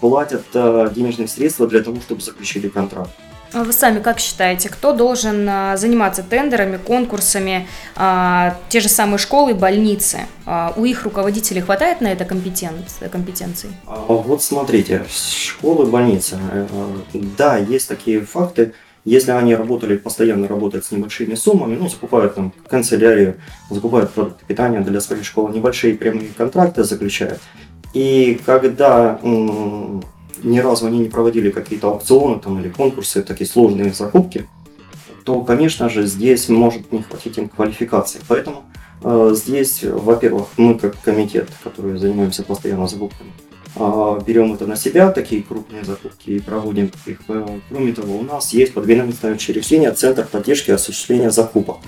платят 0.00 0.44
э, 0.54 0.90
денежные 0.94 1.28
средства 1.28 1.66
для 1.66 1.82
того, 1.82 2.00
чтобы 2.00 2.20
заключили 2.20 2.68
контракт. 2.68 3.10
А 3.52 3.64
вы 3.64 3.72
сами 3.72 4.00
как 4.00 4.18
считаете, 4.18 4.68
кто 4.68 4.92
должен 4.92 5.48
а, 5.48 5.76
заниматься 5.76 6.22
тендерами, 6.22 6.76
конкурсами, 6.76 7.66
а, 7.94 8.56
те 8.68 8.80
же 8.80 8.88
самые 8.88 9.18
школы, 9.18 9.54
больницы? 9.54 10.26
У 10.76 10.84
их 10.84 11.04
руководителей 11.04 11.60
хватает 11.60 12.00
на 12.00 12.08
это 12.08 12.24
компетенции? 12.24 13.70
Вот 13.86 14.42
смотрите, 14.42 15.04
школы, 15.10 15.86
больницы. 15.86 16.38
Э, 16.52 16.66
да, 17.14 17.56
есть 17.56 17.88
такие 17.88 18.20
факты. 18.20 18.74
Если 19.04 19.30
они 19.30 19.54
работали, 19.54 19.96
постоянно 19.96 20.48
работают 20.48 20.84
с 20.84 20.90
небольшими 20.90 21.36
суммами, 21.36 21.76
ну, 21.76 21.88
закупают 21.88 22.34
там 22.34 22.52
канцелярию, 22.68 23.36
закупают 23.70 24.10
продукты 24.10 24.44
питания 24.46 24.80
для 24.80 25.00
своей 25.00 25.22
школы, 25.22 25.52
небольшие 25.52 25.94
прямые 25.94 26.28
контракты 26.36 26.82
заключают. 26.84 27.40
И 27.96 28.38
когда 28.44 29.18
ни 29.22 30.58
разу 30.58 30.84
они 30.84 30.98
не 30.98 31.08
проводили 31.08 31.50
какие-то 31.50 31.88
аукционы 31.88 32.38
там, 32.38 32.60
или 32.60 32.68
конкурсы, 32.68 33.22
такие 33.22 33.48
сложные 33.48 33.90
закупки, 33.94 34.46
то, 35.24 35.40
конечно 35.40 35.88
же, 35.88 36.04
здесь 36.04 36.50
может 36.50 36.92
не 36.92 37.02
хватить 37.02 37.38
им 37.38 37.48
квалификации. 37.48 38.20
Поэтому 38.28 38.64
э, 39.02 39.30
здесь, 39.34 39.82
во-первых, 39.82 40.48
мы 40.58 40.78
как 40.78 41.00
комитет, 41.00 41.48
который 41.64 41.96
занимаемся 41.96 42.42
постоянно 42.42 42.86
закупками, 42.86 43.32
а, 43.76 44.20
берем 44.20 44.52
это 44.52 44.66
на 44.66 44.76
себя, 44.76 45.10
такие 45.10 45.42
крупные 45.42 45.82
закупки, 45.82 46.32
и 46.32 46.38
проводим 46.38 46.92
их. 47.06 47.22
Э, 47.28 47.46
кроме 47.70 47.94
того, 47.94 48.18
у 48.18 48.22
нас 48.22 48.52
есть 48.52 48.74
подведомственное 48.74 49.36
учреждение 49.36 49.90
Центр 49.92 50.26
поддержки 50.30 50.68
и 50.68 50.74
осуществления 50.74 51.30
закупок, 51.30 51.78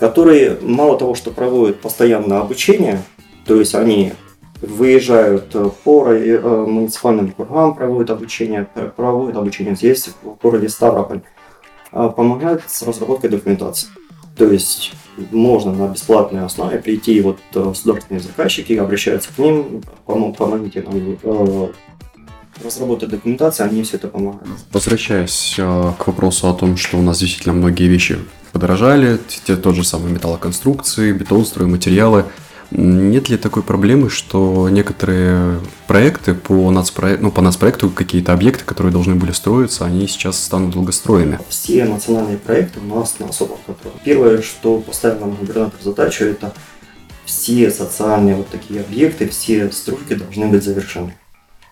которые 0.00 0.58
мало 0.60 0.98
того, 0.98 1.14
что 1.14 1.30
проводят 1.30 1.80
постоянное 1.80 2.40
обучение, 2.40 3.00
то 3.46 3.54
есть 3.60 3.76
они 3.76 4.14
выезжают 4.62 5.54
по 5.84 6.08
э, 6.08 6.40
муниципальным 6.40 7.32
кругам, 7.32 7.74
проводят 7.74 8.10
обучение, 8.10 8.66
проводят 8.96 9.36
обучение 9.36 9.74
здесь, 9.74 10.08
в 10.22 10.40
городе 10.40 10.68
Ставрополь, 10.68 11.20
а, 11.90 12.08
помогают 12.08 12.62
с 12.66 12.82
разработкой 12.82 13.28
документации. 13.28 13.88
То 14.36 14.46
есть 14.46 14.92
можно 15.30 15.72
на 15.72 15.88
бесплатной 15.88 16.44
основе 16.44 16.78
прийти, 16.78 17.20
вот 17.20 17.38
э, 17.54 17.62
государственные 17.62 18.20
заказчики 18.20 18.72
обращаются 18.74 19.28
к 19.34 19.38
ним, 19.38 19.82
помогите 20.06 20.82
нам 20.82 21.18
э, 21.22 21.68
разработать 22.64 23.10
документацию, 23.10 23.68
они 23.68 23.82
все 23.82 23.96
это 23.96 24.08
помогают. 24.08 24.48
Возвращаясь 24.72 25.56
э, 25.58 25.92
к 25.98 26.06
вопросу 26.06 26.48
о 26.48 26.54
том, 26.54 26.76
что 26.76 26.98
у 26.98 27.02
нас 27.02 27.18
действительно 27.18 27.54
многие 27.54 27.88
вещи 27.88 28.18
подорожали, 28.52 29.18
те, 29.44 29.56
тот 29.56 29.74
же 29.74 29.84
самый 29.84 30.12
металлоконструкции, 30.12 31.12
бетон, 31.12 31.44
стройматериалы, 31.44 32.24
нет 32.74 33.28
ли 33.28 33.36
такой 33.36 33.62
проблемы, 33.62 34.08
что 34.08 34.68
некоторые 34.68 35.60
проекты 35.86 36.34
по, 36.34 36.70
нацпрое... 36.70 37.18
ну, 37.18 37.30
по 37.30 37.42
нацпроекту, 37.42 37.90
какие-то 37.90 38.32
объекты, 38.32 38.64
которые 38.64 38.92
должны 38.92 39.14
были 39.14 39.32
строиться, 39.32 39.84
они 39.84 40.06
сейчас 40.06 40.42
станут 40.42 40.70
долгостроенными? 40.70 41.38
Все 41.48 41.84
национальные 41.84 42.38
проекты 42.38 42.80
у 42.80 42.94
нас 42.94 43.18
на 43.18 43.28
особом 43.28 43.58
контроле. 43.66 43.96
Первое, 44.04 44.42
что 44.42 44.78
поставил 44.78 45.20
нам 45.20 45.34
губернатор 45.34 45.80
задачу, 45.82 46.24
это 46.24 46.54
все 47.24 47.70
социальные 47.70 48.36
вот 48.36 48.48
такие 48.48 48.80
объекты, 48.80 49.28
все 49.28 49.70
стройки 49.70 50.14
должны 50.14 50.46
быть 50.46 50.64
завершены. 50.64 51.14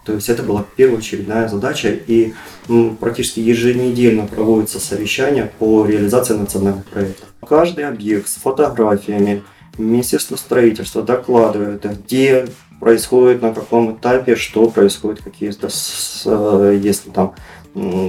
То 0.04 0.14
есть 0.14 0.28
это 0.28 0.42
была 0.42 0.64
первоочередная 0.76 1.48
задача, 1.48 1.90
и 1.90 2.34
ну, 2.68 2.96
практически 2.98 3.40
еженедельно 3.40 4.26
проводятся 4.26 4.80
совещания 4.80 5.52
по 5.58 5.84
реализации 5.84 6.34
национальных 6.34 6.84
проектов. 6.86 7.28
Каждый 7.46 7.86
объект 7.86 8.28
с 8.28 8.34
фотографиями, 8.36 9.42
Министерство 9.80 10.36
строительства 10.36 11.02
докладывает, 11.02 11.84
где 12.04 12.46
происходит, 12.78 13.42
на 13.42 13.52
каком 13.52 13.94
этапе, 13.94 14.36
что 14.36 14.68
происходит, 14.68 15.22
какие 15.22 15.50
э, 15.52 16.80
если 16.82 17.10
там 17.10 17.34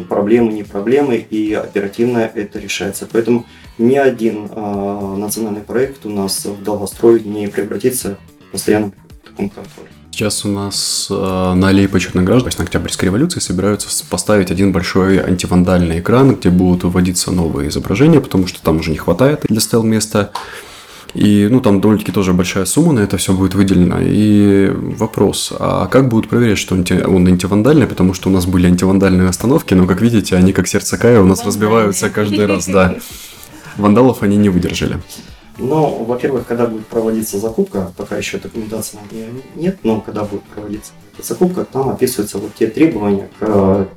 проблемы, 0.10 0.54
не 0.54 0.64
проблемы, 0.64 1.18
и 1.18 1.54
оперативно 1.54 2.20
это 2.20 2.58
решается. 2.58 3.08
Поэтому 3.12 3.46
ни 3.78 3.96
один 3.96 4.48
э, 4.50 5.16
национальный 5.18 5.62
проект 5.62 6.06
у 6.06 6.10
нас 6.10 6.46
в 6.46 6.64
долгострой 6.64 7.22
не 7.22 7.48
превратится 7.48 8.18
постоянно 8.52 8.92
в 9.24 9.30
таком 9.30 9.50
контроле. 9.50 9.90
Сейчас 10.12 10.44
у 10.46 10.50
нас 10.50 11.08
э, 11.10 11.14
на 11.14 11.70
аллее 11.70 11.88
почетных 11.88 12.26
граждан 12.26 12.52
на 12.58 12.64
Октябрьской 12.64 13.08
революции 13.08 13.40
собираются 13.40 13.88
поставить 14.10 14.52
один 14.52 14.72
большой 14.72 15.20
антивандальный 15.20 16.00
экран, 16.00 16.36
где 16.36 16.50
будут 16.50 16.84
выводиться 16.84 17.32
новые 17.32 17.70
изображения, 17.70 18.20
потому 18.20 18.48
что 18.48 18.62
там 18.62 18.80
уже 18.80 18.92
не 18.92 18.98
хватает 18.98 19.46
для 19.48 19.62
стел 19.62 19.84
места. 19.84 20.32
И, 21.14 21.48
ну, 21.52 21.60
там 21.60 21.82
довольно-таки 21.82 22.12
тоже 22.12 22.34
большая 22.34 22.66
сумма 22.66 22.94
на 22.94 23.00
это 23.00 23.18
все 23.18 23.34
будет 23.34 23.54
выделена. 23.54 24.00
И 24.02 24.72
вопрос, 24.74 25.54
а 25.58 25.88
как 25.88 26.08
будут 26.08 26.30
проверять, 26.30 26.58
что 26.58 26.76
он, 26.76 26.86
он 27.06 27.28
антивандальный? 27.28 27.88
Потому 27.88 28.14
что 28.14 28.30
у 28.30 28.32
нас 28.32 28.46
были 28.46 28.68
антивандальные 28.68 29.28
остановки, 29.28 29.74
но, 29.74 29.88
как 29.88 30.02
видите, 30.02 30.36
они 30.36 30.54
как 30.54 30.68
сердце 30.68 30.98
Кая 30.98 31.22
у 31.22 31.26
нас 31.26 31.46
разбиваются 31.46 32.10
каждый 32.10 32.46
раз, 32.46 32.68
да. 32.68 32.96
Вандалов 33.78 34.24
они 34.24 34.38
не 34.38 34.50
выдержали. 34.50 35.00
Ну, 35.58 36.06
во-первых, 36.06 36.48
когда 36.48 36.66
будет 36.66 36.88
проводиться 36.88 37.38
закупка, 37.38 37.92
пока 37.96 38.18
еще 38.18 38.40
документации 38.40 38.98
нет, 39.56 39.80
но 39.84 40.02
когда 40.02 40.24
будет 40.24 40.44
проводиться 40.44 40.92
закупка, 41.22 41.66
там 41.66 41.90
описываются 41.90 42.38
вот 42.38 42.56
те 42.56 42.68
требования 42.68 43.30
к, 43.40 43.88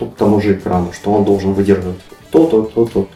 ну, 0.00 0.10
к 0.10 0.16
тому 0.16 0.40
же 0.40 0.54
экрану, 0.54 0.92
что 0.92 1.12
он 1.12 1.24
должен 1.24 1.54
выдерживать 1.54 2.00
то-то, 2.30 2.62
то-то, 2.62 3.08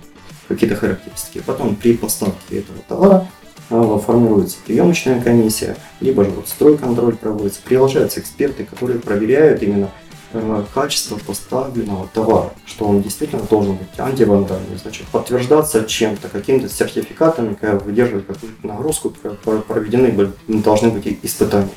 какие-то 0.46 0.76
характеристики. 0.76 1.42
Потом 1.44 1.76
при 1.76 1.94
поставке 1.94 2.60
этого 2.60 2.78
товара 2.88 3.28
формируется 3.68 4.56
приемочная 4.66 5.20
комиссия, 5.20 5.76
либо 6.00 6.24
же 6.24 6.30
вот 6.30 6.48
стройконтроль 6.48 7.16
проводится, 7.16 7.60
приглашаются 7.62 8.20
эксперты, 8.20 8.64
которые 8.64 8.98
проверяют 8.98 9.62
именно 9.62 9.90
э, 10.32 10.64
качество 10.74 11.18
поставленного 11.18 12.08
товара, 12.12 12.52
что 12.64 12.86
он 12.86 13.02
действительно 13.02 13.42
должен 13.42 13.76
быть 13.76 13.88
антивандальный, 13.98 14.78
значит, 14.80 15.06
подтверждаться 15.08 15.84
чем-то, 15.84 16.28
какими-то 16.28 16.68
сертификатами, 16.68 17.54
когда 17.54 17.78
выдерживать 17.78 18.26
какую-то 18.26 18.66
нагрузку, 18.66 19.10
проведены 19.10 20.32
должны 20.48 20.90
быть 20.90 21.18
испытания. 21.22 21.70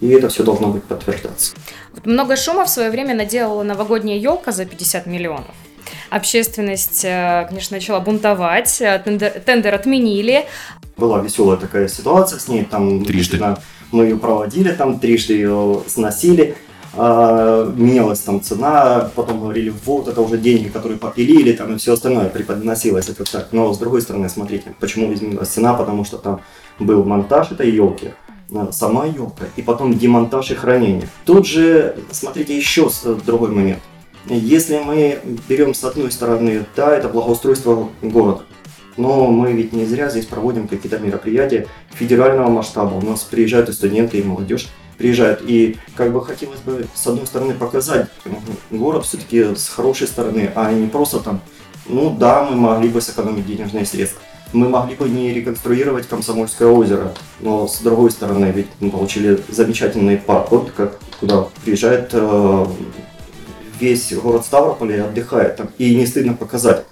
И 0.00 0.08
это 0.08 0.28
все 0.28 0.42
должно 0.42 0.68
быть 0.68 0.84
подтверждаться. 0.84 1.54
Вот 1.92 2.04
много 2.04 2.36
шума 2.36 2.64
в 2.64 2.68
свое 2.68 2.90
время 2.90 3.14
наделала 3.14 3.62
новогодняя 3.62 4.18
елка 4.18 4.52
за 4.52 4.64
50 4.64 5.06
миллионов. 5.06 5.54
Общественность, 6.10 7.04
э, 7.04 7.46
конечно, 7.48 7.76
начала 7.76 8.00
бунтовать, 8.00 8.80
э, 8.80 9.00
тендер, 9.04 9.30
тендер 9.44 9.74
отменили. 9.74 10.46
Была 10.96 11.20
веселая 11.20 11.56
такая 11.56 11.88
ситуация 11.88 12.38
с 12.38 12.48
ней, 12.48 12.64
там 12.64 13.04
трижды. 13.04 13.40
Мы 13.92 14.04
ее 14.04 14.16
проводили, 14.16 14.72
там 14.72 14.98
трижды 14.98 15.34
ее 15.34 15.82
сносили. 15.86 16.56
а, 16.96 17.72
менялась 17.76 18.20
там 18.20 18.40
цена, 18.40 19.10
потом 19.14 19.40
говорили, 19.40 19.72
вот 19.84 20.08
это 20.08 20.20
уже 20.20 20.38
деньги, 20.38 20.68
которые 20.68 20.98
попилили, 20.98 21.52
там 21.52 21.74
и 21.74 21.78
все 21.78 21.94
остальное 21.94 22.28
преподносилось 22.28 23.08
это 23.08 23.24
так. 23.24 23.48
Но 23.52 23.72
с 23.72 23.78
другой 23.78 24.02
стороны, 24.02 24.28
смотрите, 24.28 24.74
почему 24.78 25.12
изменилась 25.12 25.48
цена, 25.48 25.74
потому 25.74 26.04
что 26.04 26.18
там 26.18 26.40
был 26.78 27.04
монтаж 27.04 27.50
этой 27.52 27.70
елки, 27.70 28.10
а, 28.54 28.70
сама 28.70 29.06
елка, 29.06 29.46
и 29.56 29.62
потом 29.62 29.94
демонтаж 29.94 30.52
и 30.52 30.54
хранение. 30.54 31.08
Тут 31.24 31.46
же, 31.46 31.96
смотрите, 32.12 32.56
еще 32.56 32.88
другой 33.26 33.50
момент. 33.50 33.80
Если 34.26 34.78
мы 34.78 35.18
берем 35.48 35.74
с 35.74 35.84
одной 35.84 36.10
стороны, 36.10 36.64
да, 36.76 36.96
это 36.96 37.08
благоустройство 37.08 37.90
города, 38.00 38.42
но 38.96 39.26
мы 39.26 39.52
ведь 39.52 39.72
не 39.72 39.84
зря 39.84 40.08
здесь 40.08 40.26
проводим 40.26 40.68
какие-то 40.68 40.98
мероприятия 40.98 41.66
федерального 41.92 42.48
масштаба. 42.48 42.94
У 42.94 43.02
нас 43.02 43.22
приезжают 43.22 43.68
и 43.68 43.72
студенты, 43.72 44.18
и 44.18 44.22
молодежь 44.22 44.68
приезжают. 44.96 45.42
И 45.42 45.76
как 45.94 46.12
бы 46.12 46.24
хотелось 46.24 46.60
бы, 46.60 46.86
с 46.94 47.06
одной 47.06 47.26
стороны, 47.26 47.54
показать 47.54 48.08
город 48.70 49.04
все-таки 49.04 49.54
с 49.54 49.68
хорошей 49.68 50.06
стороны, 50.06 50.50
а 50.54 50.72
не 50.72 50.86
просто 50.86 51.20
там, 51.20 51.40
ну 51.86 52.14
да, 52.18 52.44
мы 52.44 52.56
могли 52.56 52.88
бы 52.88 53.00
сэкономить 53.00 53.46
денежные 53.46 53.84
средства. 53.84 54.22
Мы 54.52 54.68
могли 54.68 54.94
бы 54.94 55.08
не 55.08 55.34
реконструировать 55.34 56.06
Комсомольское 56.06 56.68
озеро, 56.68 57.12
но 57.40 57.66
с 57.66 57.80
другой 57.80 58.12
стороны, 58.12 58.52
ведь 58.54 58.68
мы 58.78 58.90
получили 58.90 59.40
замечательный 59.48 60.16
парк, 60.16 60.52
вот 60.52 60.70
как, 60.70 61.00
куда 61.18 61.48
приезжает 61.64 62.10
э, 62.12 62.66
весь 63.78 64.12
город 64.12 64.44
Ставрополь 64.44 64.92
и 64.92 64.98
отдыхает 64.98 65.56
там, 65.56 65.70
и 65.78 65.94
не 65.94 66.06
стыдно 66.06 66.34
показать. 66.34 66.84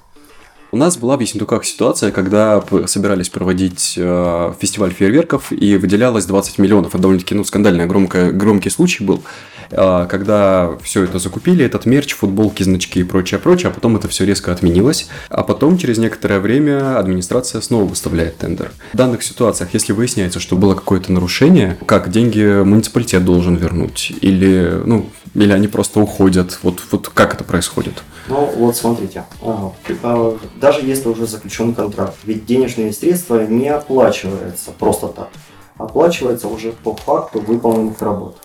У 0.74 0.78
нас 0.78 0.96
была 0.96 1.18
в 1.18 1.20
Ессентуках 1.20 1.66
ситуация, 1.66 2.12
когда 2.12 2.64
собирались 2.86 3.28
проводить 3.28 3.92
э, 3.98 4.54
фестиваль 4.58 4.90
фейерверков 4.90 5.52
и 5.52 5.76
выделялось 5.76 6.24
20 6.24 6.56
миллионов. 6.56 6.94
Это 6.94 7.02
довольно-таки 7.02 7.34
ну, 7.34 7.44
скандальный, 7.44 7.84
громко, 7.84 8.32
громкий 8.32 8.70
случай 8.70 9.04
был, 9.04 9.22
э, 9.70 10.06
когда 10.08 10.70
все 10.82 11.04
это 11.04 11.18
закупили, 11.18 11.62
этот 11.62 11.84
мерч, 11.84 12.14
футболки, 12.14 12.62
значки 12.62 13.00
и 13.00 13.04
прочее, 13.04 13.38
прочее, 13.38 13.68
а 13.68 13.74
потом 13.74 13.96
это 13.96 14.08
все 14.08 14.24
резко 14.24 14.50
отменилось. 14.50 15.08
А 15.28 15.42
потом 15.42 15.76
через 15.76 15.98
некоторое 15.98 16.40
время 16.40 16.98
администрация 16.98 17.60
снова 17.60 17.84
выставляет 17.84 18.38
тендер. 18.38 18.70
В 18.94 18.96
данных 18.96 19.22
ситуациях, 19.24 19.74
если 19.74 19.92
выясняется, 19.92 20.40
что 20.40 20.56
было 20.56 20.74
какое-то 20.74 21.12
нарушение, 21.12 21.76
как 21.84 22.10
деньги 22.10 22.62
муниципалитет 22.62 23.26
должен 23.26 23.56
вернуть? 23.56 24.10
Или, 24.22 24.80
ну, 24.86 25.10
или 25.34 25.52
они 25.52 25.68
просто 25.68 26.00
уходят? 26.00 26.60
Вот, 26.62 26.80
вот 26.90 27.10
как 27.10 27.34
это 27.34 27.44
происходит? 27.44 28.02
Ну, 28.28 28.46
вот 28.56 28.76
смотрите, 28.76 29.24
а, 29.42 30.38
даже 30.60 30.84
если 30.86 31.08
уже 31.08 31.26
заключен 31.26 31.74
контракт, 31.74 32.16
ведь 32.24 32.46
денежные 32.46 32.92
средства 32.92 33.44
не 33.44 33.68
оплачиваются 33.68 34.70
просто 34.70 35.08
так, 35.08 35.28
оплачивается 35.76 36.48
уже 36.48 36.72
по 36.72 36.94
факту 36.94 37.40
выполненных 37.40 38.00
работ. 38.00 38.36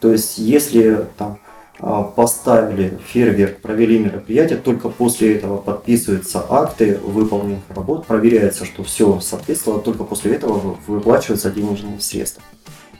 То 0.00 0.12
есть, 0.12 0.38
если 0.38 1.06
там 1.16 1.38
а, 1.80 2.02
поставили 2.02 2.98
фейерверк, 3.06 3.60
провели 3.60 3.98
мероприятие, 3.98 4.58
только 4.58 4.88
после 4.88 5.36
этого 5.36 5.58
подписываются 5.58 6.44
акты 6.48 6.98
выполненных 7.02 7.62
работ, 7.68 8.06
проверяется, 8.06 8.64
что 8.64 8.84
все 8.84 9.20
соответствовало, 9.20 9.80
только 9.80 10.04
после 10.04 10.34
этого 10.34 10.76
выплачиваются 10.86 11.50
денежные 11.50 12.00
средства. 12.00 12.42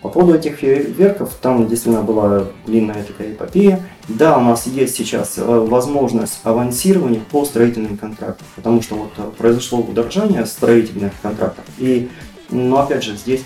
По 0.02 0.09
поводу 0.11 0.38
этих 0.38 0.57
фейерверков, 0.57 1.35
там 1.43 1.67
действительно 1.67 2.05
была 2.05 2.47
длинная 2.67 3.02
такая 3.02 3.33
эпопея. 3.33 3.85
Да, 4.07 4.38
у 4.38 4.43
нас 4.43 4.67
есть 4.67 4.95
сейчас 4.97 5.35
э, 5.38 5.43
возможность 5.43 6.38
авансирования 6.45 7.21
по 7.21 7.45
строительным 7.45 7.97
контрактам, 7.97 8.47
потому 8.55 8.81
что 8.81 8.95
вот 8.95 9.12
э, 9.17 9.23
произошло 9.37 9.81
удорожание 9.81 10.47
строительных 10.47 11.12
контрактов. 11.21 11.64
И, 11.78 12.09
но 12.49 12.81
опять 12.81 13.02
же, 13.02 13.17
здесь 13.17 13.43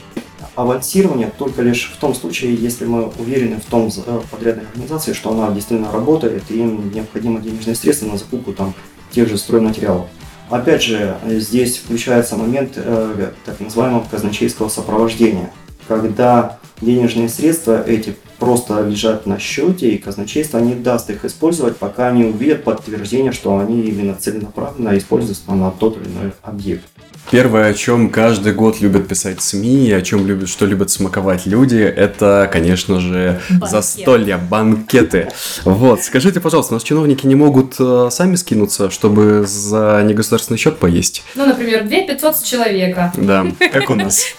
авансирование 0.55 1.33
только 1.39 1.63
лишь 1.63 1.91
в 1.91 1.99
том 1.99 2.15
случае, 2.15 2.55
если 2.55 2.85
мы 2.85 3.07
уверены 3.19 3.59
в 3.59 3.65
том 3.65 3.89
э, 3.89 4.21
подрядной 4.31 4.67
организации, 4.67 5.15
что 5.15 5.31
она 5.31 5.51
действительно 5.53 5.91
работает, 5.91 6.43
и 6.51 6.59
им 6.59 6.93
необходимо 6.93 7.41
денежные 7.41 7.77
средства 7.77 8.09
на 8.09 8.19
закупку 8.19 8.53
там, 8.53 8.75
тех 9.11 9.27
же 9.27 9.39
стройматериалов. 9.39 10.07
Опять 10.51 10.83
же, 10.83 11.17
здесь 11.27 11.79
включается 11.79 12.37
момент 12.37 12.73
э, 12.77 13.31
так 13.47 13.59
называемого 13.59 14.07
казначейского 14.11 14.69
сопровождения– 14.69 15.51
когда 16.01 16.57
денежные 16.83 17.29
средства 17.29 17.83
эти 17.83 18.15
просто 18.39 18.83
лежат 18.83 19.25
на 19.25 19.39
счете, 19.39 19.91
и 19.91 19.99
казначейство 19.99 20.59
не 20.59 20.75
даст 20.75 21.09
их 21.11 21.25
использовать, 21.25 21.77
пока 21.77 22.11
не 22.11 22.25
увидят 22.25 22.65
подтверждение, 22.65 23.31
что 23.31 23.59
они 23.59 23.83
именно 23.83 24.17
целенаправленно 24.17 24.99
используются 24.99 25.53
на 25.53 25.71
тот 25.71 25.97
или 25.97 26.09
иной 26.11 26.33
объект. 26.43 26.83
Первое, 27.31 27.71
о 27.71 27.75
чем 27.75 28.11
каждый 28.11 28.53
год 28.53 28.81
любят 28.81 29.07
писать 29.07 29.41
СМИ, 29.41 29.87
и 29.87 29.93
о 29.93 30.03
чем 30.03 30.27
любят, 30.27 30.49
что 30.49 30.67
любят 30.67 30.91
смаковать 30.91 31.47
люди, 31.47 31.77
это, 31.77 32.51
конечно 32.53 32.99
же, 32.99 33.41
Банкет. 33.49 33.71
застолья, 33.71 34.39
банкеты. 34.39 35.29
Вот, 35.65 36.03
скажите, 36.03 36.41
пожалуйста, 36.41 36.75
у 36.75 36.77
нас 36.77 36.83
чиновники 36.83 37.25
не 37.27 37.37
могут 37.37 37.77
э, 37.79 38.09
сами 38.11 38.35
скинуться, 38.35 38.91
чтобы 38.91 39.45
за 39.47 40.03
негосударственный 40.05 40.59
счет 40.59 40.79
поесть? 40.79 41.23
Ну, 41.37 41.47
например, 41.47 41.85
2 41.85 42.01
500 42.09 42.37
с 42.37 42.43
человека. 42.43 43.13
Да, 43.17 43.47
как 43.73 43.89
у 43.89 43.95
нас. 43.95 44.27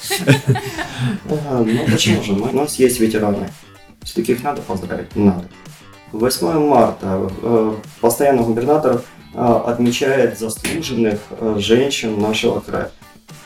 Ну, 1.25 1.65
почему 1.91 2.23
же? 2.23 2.32
У 2.41 2.55
нас 2.55 2.75
есть 2.75 2.99
ветераны. 2.99 3.49
Все-таки 4.03 4.33
их 4.33 4.43
надо 4.43 4.61
поздравить? 4.61 5.15
Надо. 5.15 5.45
8 6.11 6.67
марта 6.67 7.29
э, 7.41 7.73
постоянно 7.99 8.43
губернатор 8.43 9.01
а, 9.33 9.63
отмечает 9.65 10.37
заслуженных 10.37 11.19
э, 11.31 11.55
женщин 11.57 12.19
нашего 12.19 12.59
края. 12.59 12.91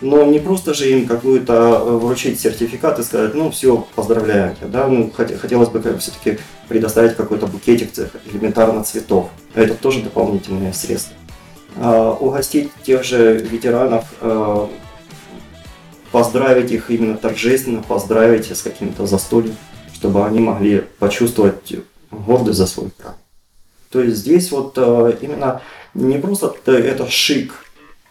Но 0.01 0.25
не 0.25 0.39
просто 0.39 0.73
же 0.73 0.89
им 0.91 1.07
какую-то 1.07 1.53
э, 1.53 1.91
вручить 1.95 2.39
сертификат 2.39 2.99
и 2.99 3.03
сказать, 3.03 3.33
ну 3.33 3.49
все, 3.51 3.87
поздравляю 3.95 4.55
тебя, 4.55 4.67
да, 4.67 4.87
ну 4.87 5.09
хотелось 5.11 5.69
бы 5.69 5.81
все-таки 5.97 6.39
предоставить 6.67 7.15
какой-то 7.15 7.47
букетик 7.47 7.89
элементарно 8.31 8.83
цветов. 8.83 9.29
Это 9.55 9.75
тоже 9.75 10.01
дополнительные 10.01 10.73
средства. 10.73 11.15
А, 11.77 12.11
угостить 12.11 12.69
тех 12.83 13.03
же 13.03 13.37
ветеранов, 13.37 14.05
э, 14.19 14.67
поздравить 16.11 16.71
их 16.71 16.89
именно 16.89 17.17
торжественно, 17.17 17.81
поздравить 17.81 18.51
с 18.55 18.61
каким-то 18.61 19.07
застольем, 19.07 19.55
чтобы 19.93 20.25
они 20.25 20.39
могли 20.39 20.83
почувствовать 20.99 21.75
гордость 22.11 22.57
за 22.57 22.67
свой 22.67 22.91
край. 22.97 23.13
То 23.91 24.01
есть 24.01 24.17
здесь 24.17 24.51
вот 24.51 24.77
именно 24.77 25.61
не 25.93 26.17
просто 26.19 26.53
это 26.65 27.09
шик, 27.09 27.53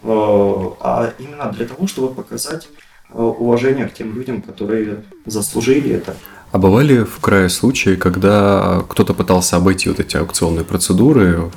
э, 0.03 0.07
а 0.09 1.13
именно 1.19 1.53
для 1.53 1.67
того, 1.67 1.87
чтобы 1.87 2.15
показать 2.15 2.69
э, 3.11 3.19
уважение 3.19 3.89
к 3.89 3.95
тем 3.95 4.15
людям, 4.15 4.43
которые 4.43 5.05
заслужили 5.25 5.91
это. 5.91 6.17
А 6.53 6.59
бывали 6.59 7.05
в 7.05 7.21
крае 7.21 7.49
случаи, 7.49 7.97
когда 7.97 8.83
кто-то 8.89 9.15
пытался 9.15 9.57
обойти 9.57 9.89
вот 9.89 10.01
эти 10.01 10.17
аукционные 10.17 10.65
процедуры 10.65 11.51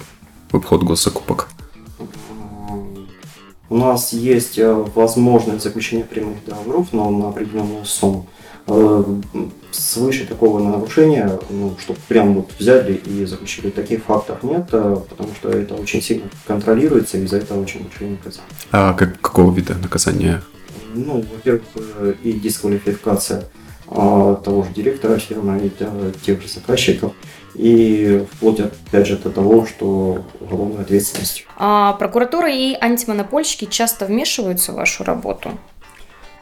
в 0.51 0.57
обход 0.57 0.83
госзакупок? 0.83 1.47
У 3.69 3.77
нас 3.77 4.13
есть 4.13 4.57
э, 4.57 4.73
возможность 4.95 5.63
заключения 5.63 6.03
прямых 6.03 6.43
договоров, 6.45 6.87
но 6.91 7.09
на 7.11 7.29
определенную 7.29 7.85
сумму. 7.85 8.25
Э, 8.65 9.03
свыше 9.71 10.25
такого 10.25 10.59
нарушения, 10.59 11.39
ну, 11.51 11.75
чтобы 11.79 11.99
прям 12.07 12.33
вот 12.33 12.51
взяли 12.57 12.93
и 12.93 13.25
заключили, 13.25 13.69
таких 13.69 14.03
фактов 14.03 14.41
нет, 14.41 14.69
э, 14.71 14.97
потому 15.07 15.29
что 15.35 15.49
это 15.49 15.75
очень 15.75 16.01
сильно 16.01 16.25
контролируется, 16.47 17.19
и 17.19 17.27
за 17.27 17.37
это 17.37 17.53
очень 17.55 17.83
большое 17.83 18.11
наказание. 18.11 18.49
А 18.71 18.93
как, 18.93 19.21
какого 19.21 19.53
вида 19.53 19.75
наказания? 19.75 20.41
Ну, 20.95 21.23
во-первых, 21.31 21.61
и 22.23 22.33
дисквалификация 22.33 23.45
того 23.89 24.63
же 24.63 24.69
директора 24.75 25.17
фирмы, 25.17 25.59
и 25.65 25.71
тех 26.23 26.41
же 26.41 26.47
заказчиков, 26.47 27.13
и 27.55 28.25
вплоть, 28.31 28.59
опять 28.59 29.07
же, 29.07 29.17
до 29.17 29.29
того, 29.29 29.65
что 29.65 30.23
уголовной 30.39 30.83
ответственности. 30.83 31.45
А 31.57 31.93
прокуратура 31.93 32.51
и 32.51 32.75
антимонопольщики 32.79 33.65
часто 33.65 34.05
вмешиваются 34.05 34.71
в 34.71 34.75
вашу 34.75 35.03
работу? 35.03 35.51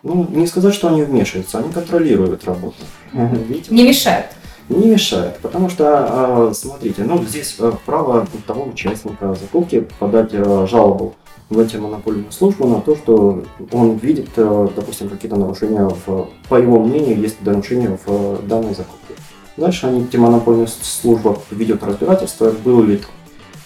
Ну, 0.03 0.27
не 0.29 0.47
сказать, 0.47 0.73
что 0.73 0.89
они 0.89 1.03
вмешиваются, 1.03 1.59
они 1.59 1.71
контролируют 1.71 2.43
работу. 2.45 2.77
Видите? 3.13 3.73
Не 3.73 3.87
мешают. 3.87 4.27
Не 4.69 4.87
мешает, 4.87 5.37
потому 5.37 5.69
что, 5.69 5.85
а, 5.87 6.53
смотрите, 6.53 7.03
ну 7.03 7.23
здесь 7.23 7.55
э, 7.57 7.71
право 7.85 8.27
того 8.45 8.65
участника 8.65 9.33
закупки 9.33 9.87
подать 9.97 10.33
жалобу 10.33 11.15
в 11.49 11.59
антимонопольную 11.59 12.31
службу 12.31 12.67
на 12.67 12.81
то, 12.81 12.95
что 12.95 13.43
он 13.71 13.97
видит, 13.97 14.29
э, 14.35 14.67
допустим, 14.75 15.09
какие-то 15.09 15.37
нарушения, 15.37 15.89
в, 16.05 16.29
по 16.49 16.55
его 16.55 16.83
мнению, 16.83 17.19
есть 17.19 17.41
нарушения 17.41 17.97
в 18.05 18.45
данной 18.45 18.75
закупке. 18.75 19.13
Дальше 19.55 19.87
антимонопольная 19.87 20.67
служба 20.67 21.41
ведет 21.51 21.83
разбирательство, 21.83 22.51
было 22.51 22.83
ли 22.83 23.01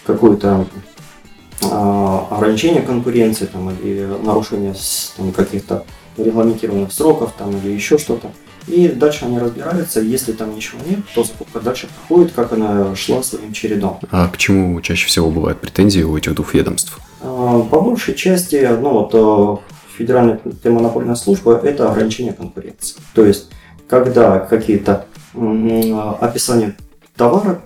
какое-то 0.04 0.66
а, 1.70 2.28
ограничение 2.30 2.82
конкуренции 2.82 3.46
там, 3.46 3.70
или 3.70 4.08
нарушение 4.24 4.74
там, 5.16 5.32
каких-то 5.32 5.84
регламентированных 6.16 6.92
сроков 6.92 7.32
там, 7.36 7.56
или 7.56 7.72
еще 7.72 7.98
что-то. 7.98 8.30
И 8.68 8.88
дальше 8.88 9.24
они 9.24 9.38
разбираются, 9.38 10.00
если 10.00 10.32
там 10.32 10.54
ничего 10.54 10.78
нет, 10.88 11.00
то 11.14 11.24
закупка 11.24 11.60
дальше 11.60 11.88
проходит, 11.88 12.32
как 12.32 12.52
она 12.52 12.94
шла 12.94 13.22
своим 13.22 13.52
чередом. 13.52 13.98
А 14.10 14.28
к 14.28 14.36
чему 14.36 14.80
чаще 14.80 15.06
всего 15.08 15.30
бывают 15.30 15.60
претензии 15.60 16.02
у 16.02 16.16
этих 16.16 16.34
двух 16.34 16.54
ведомств? 16.54 16.98
А, 17.22 17.60
по 17.62 17.80
большей 17.80 18.14
части, 18.14 18.68
ну 18.80 18.90
вот 18.90 19.10
э, 19.14 19.96
Федеральная 19.96 20.40
антимонопольная 20.44 21.14
служба– 21.14 21.60
это 21.64 21.90
ограничение 21.90 22.32
конкуренции. 22.32 23.00
То 23.14 23.24
есть, 23.24 23.50
когда 23.88 24.40
какие-то 24.40 25.06
описание 26.20 26.76
товара, 27.16 27.60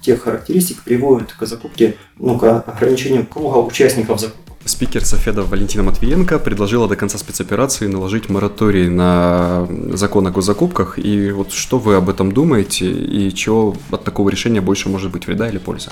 тех 0.00 0.22
характеристик 0.22 0.82
приводит 0.82 1.32
к 1.32 1.44
закупке, 1.46 1.96
ну, 2.18 2.38
к 2.38 2.64
ограничению 2.66 3.26
круга 3.26 3.58
участников 3.58 4.20
закупки. 4.20 4.52
Спикер 4.64 5.04
Софеда 5.04 5.42
Валентина 5.42 5.84
Матвиенко 5.84 6.38
предложила 6.40 6.88
до 6.88 6.96
конца 6.96 7.18
спецоперации 7.18 7.86
наложить 7.86 8.28
мораторий 8.28 8.88
на 8.88 9.68
закон 9.92 10.26
о 10.26 10.30
госзакупках. 10.32 10.98
И 10.98 11.30
вот 11.30 11.52
что 11.52 11.78
вы 11.78 11.94
об 11.94 12.08
этом 12.08 12.32
думаете 12.32 12.90
и 12.90 13.32
чего 13.32 13.76
от 13.90 14.02
такого 14.02 14.28
решения 14.28 14.60
больше 14.60 14.88
может 14.88 15.12
быть 15.12 15.26
вреда 15.26 15.48
или 15.48 15.58
польза? 15.58 15.90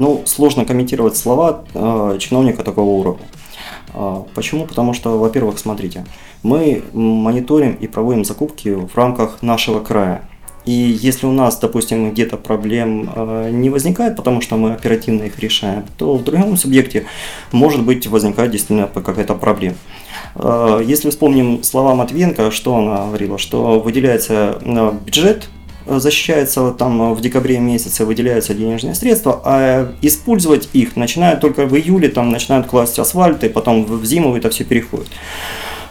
Ну, 0.00 0.22
сложно 0.24 0.64
комментировать 0.64 1.14
слова 1.14 1.62
э, 1.74 2.16
чиновника 2.18 2.64
такого 2.64 2.88
уровня. 2.88 3.26
Э, 3.92 4.22
почему? 4.34 4.64
Потому 4.66 4.94
что, 4.94 5.18
во-первых, 5.18 5.58
смотрите, 5.58 6.06
мы 6.42 6.82
мониторим 6.94 7.72
и 7.72 7.86
проводим 7.86 8.24
закупки 8.24 8.70
в 8.70 8.96
рамках 8.96 9.42
нашего 9.42 9.80
края. 9.80 10.22
И 10.64 10.72
если 10.72 11.26
у 11.26 11.32
нас, 11.32 11.58
допустим, 11.58 12.12
где-то 12.12 12.38
проблем 12.38 13.10
э, 13.14 13.50
не 13.52 13.68
возникает, 13.68 14.16
потому 14.16 14.40
что 14.40 14.56
мы 14.56 14.72
оперативно 14.72 15.24
их 15.24 15.38
решаем, 15.38 15.84
то 15.98 16.16
в 16.16 16.24
другом 16.24 16.56
субъекте 16.56 17.04
может 17.52 17.84
быть 17.84 18.06
возникает 18.06 18.52
действительно 18.52 18.86
какая-то 18.86 19.34
проблема. 19.34 19.76
Э, 20.34 20.82
если 20.82 21.10
вспомним 21.10 21.62
слова 21.62 21.94
Матвенко, 21.94 22.50
что 22.50 22.76
она 22.76 23.04
говорила, 23.06 23.36
что 23.36 23.80
выделяется 23.80 24.58
э, 24.62 24.92
бюджет, 25.04 25.50
защищается 25.98 26.70
там 26.72 27.14
в 27.14 27.20
декабре 27.20 27.58
месяце, 27.58 28.04
выделяются 28.04 28.54
денежные 28.54 28.94
средства, 28.94 29.40
а 29.44 29.92
использовать 30.02 30.68
их 30.72 30.96
начинают 30.96 31.40
только 31.40 31.66
в 31.66 31.76
июле, 31.76 32.08
там 32.08 32.30
начинают 32.30 32.66
класть 32.66 32.98
асфальт, 32.98 33.42
и 33.44 33.48
потом 33.48 33.84
в 33.84 34.04
зиму 34.04 34.36
это 34.36 34.50
все 34.50 34.64
переходит. 34.64 35.08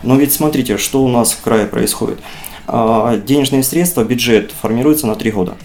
Но 0.03 0.15
ведь 0.15 0.31
смотрите, 0.31 0.77
что 0.77 1.03
у 1.03 1.07
нас 1.07 1.33
в 1.33 1.41
крае 1.41 1.65
происходит. 1.67 2.19
А, 2.67 3.17
денежные 3.17 3.63
средства, 3.63 4.03
бюджет 4.03 4.51
формируется 4.51 5.07
на 5.07 5.15
3 5.15 5.31
года. 5.31 5.55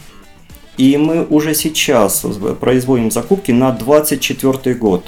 И 0.77 0.97
мы 0.97 1.25
уже 1.25 1.55
сейчас 1.55 2.25
производим 2.61 3.11
закупки 3.11 3.53
на 3.53 3.71
2024 3.71 4.75
год 4.75 5.05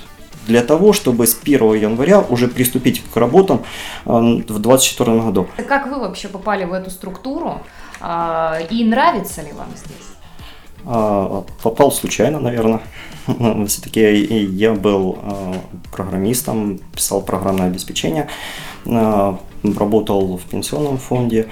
для 0.47 0.63
того, 0.63 0.93
чтобы 0.93 1.27
с 1.27 1.37
1 1.41 1.75
января 1.75 2.21
уже 2.21 2.49
приступить 2.49 3.03
к 3.13 3.17
работам 3.17 3.65
в 4.05 4.61
2024 4.61 5.21
году. 5.21 5.49
Как 5.67 5.89
вы 5.89 5.99
вообще 5.99 6.29
попали 6.29 6.65
в 6.65 6.73
эту 6.73 6.91
структуру 6.91 7.63
и 8.01 8.85
нравится 8.85 9.43
ли 9.43 9.53
вам 9.53 9.69
здесь? 9.77 9.97
Попал 11.63 11.91
случайно, 11.91 12.39
наверное. 12.39 12.81
Все-таки 13.67 14.01
я 14.01 14.73
был 14.75 15.19
программистом, 15.91 16.79
писал 16.95 17.23
программное 17.23 17.67
обеспечение, 17.67 18.29
работал 18.85 20.37
в 20.37 20.43
пенсионном 20.45 20.99
фонде, 20.99 21.49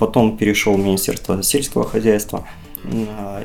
потом 0.00 0.36
перешел 0.36 0.74
в 0.74 0.80
Министерство 0.80 1.42
сельского 1.42 1.84
хозяйства. 1.84 2.44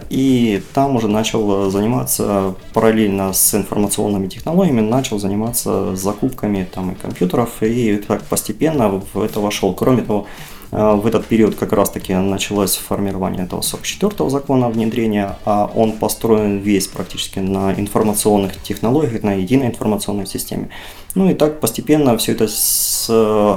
И 0.09 0.61
там 0.73 0.95
уже 0.95 1.07
начал 1.07 1.69
заниматься 1.71 2.55
параллельно 2.73 3.33
с 3.33 3.55
информационными 3.55 4.27
технологиями, 4.27 4.81
начал 4.81 5.19
заниматься 5.19 5.95
закупками 5.95 6.67
там, 6.71 6.91
и 6.91 6.95
компьютеров, 6.95 7.61
и 7.61 7.97
так 7.97 8.23
постепенно 8.23 9.01
в 9.13 9.21
это 9.21 9.39
вошел. 9.39 9.73
Кроме 9.73 10.03
того, 10.03 10.27
в 10.71 11.05
этот 11.05 11.25
период 11.25 11.55
как 11.55 11.73
раз-таки 11.73 12.13
началось 12.13 12.77
формирование 12.77 13.43
этого 13.43 13.59
44-го 13.59 14.29
закона 14.29 14.69
внедрения, 14.69 15.35
а 15.43 15.69
он 15.75 15.91
построен 15.91 16.59
весь 16.59 16.87
практически 16.87 17.39
на 17.39 17.73
информационных 17.73 18.55
технологиях, 18.61 19.21
на 19.23 19.33
единой 19.33 19.67
информационной 19.67 20.25
системе. 20.25 20.69
Ну 21.13 21.29
и 21.29 21.33
так 21.33 21.59
постепенно 21.59 22.17
все 22.17 22.31
это 22.31 22.47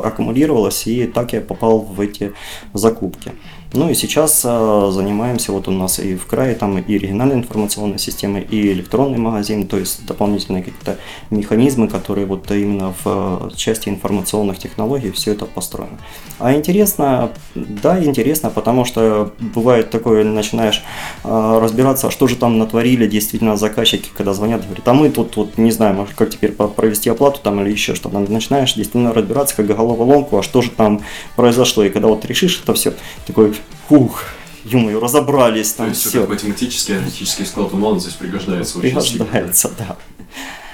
аккумулировалось, 0.05 0.89
и 0.89 1.07
так 1.07 1.33
я 1.33 1.41
попал 1.41 1.79
в 1.79 2.01
эти 2.01 2.33
закупки. 2.73 3.31
Ну 3.77 3.91
и 3.91 3.95
сейчас 3.95 4.43
э, 4.45 4.91
занимаемся, 4.93 5.51
вот 5.51 5.67
у 5.67 5.73
нас 5.73 5.99
и 5.99 6.15
в 6.15 6.27
крае 6.27 6.55
там 6.55 6.79
и 6.79 6.93
региональная 6.97 7.39
информационная 7.39 7.99
система, 7.99 8.39
и 8.39 8.71
электронный 8.71 9.19
магазин, 9.19 9.67
то 9.67 9.77
есть 9.77 10.07
дополнительные 10.07 10.63
какие-то 10.63 10.97
механизмы, 11.31 11.89
которые 11.89 12.25
вот 12.25 12.49
именно 12.53 12.95
в 13.03 13.51
э, 13.51 13.51
части 13.57 13.89
информационных 13.89 14.59
технологий 14.59 15.11
все 15.11 15.33
это 15.33 15.47
построено. 15.47 15.99
А 16.39 16.55
интересно, 16.55 17.33
да, 17.57 18.03
интересно, 18.03 18.51
потому 18.51 18.85
что 18.85 19.33
бывает 19.41 19.91
такое, 19.91 20.23
начинаешь 20.23 20.85
э, 21.25 21.59
разбираться, 21.61 22.13
что 22.13 22.29
же 22.29 22.37
там 22.37 22.59
натворили 22.59 23.09
действительно 23.09 23.57
заказчики, 23.57 24.09
когда 24.17 24.35
звонят, 24.35 24.65
говорят, 24.65 24.87
а 24.87 24.95
мы 24.95 25.11
тут 25.11 25.37
вот 25.37 25.59
не 25.59 25.73
знаем, 25.73 26.07
как 26.15 26.31
теперь 26.31 26.53
провести 26.53 27.11
оплату 27.11 27.41
там 27.43 27.61
или 27.61 27.73
еще 27.73 27.97
что-то. 27.97 28.21
Начинаешь 28.21 28.75
действительно 28.75 29.13
разбираться 29.13 29.57
как 29.57 29.67
головоломку, 29.67 30.39
а 30.39 30.45
что 30.45 30.63
же 30.63 30.71
там 30.71 31.01
произошло, 31.35 31.83
и 31.83 31.91
когда 31.91 32.07
вот 32.07 32.25
решишь 32.25 32.61
это 32.63 32.73
все, 32.73 32.95
такой 33.27 33.53
Ух, 33.91 34.23
ё 34.65 35.01
разобрались 35.01 35.73
там 35.73 35.87
То 35.87 35.91
есть 35.91 36.07
все. 36.07 36.27
математический, 36.27 36.97
аналитический 36.97 37.47
склад 37.47 37.73
ума 37.73 37.99
здесь 37.99 38.15
пригождается 38.15 38.79
очень 38.79 38.89
Пригождается, 38.89 39.71
да. 39.79 39.97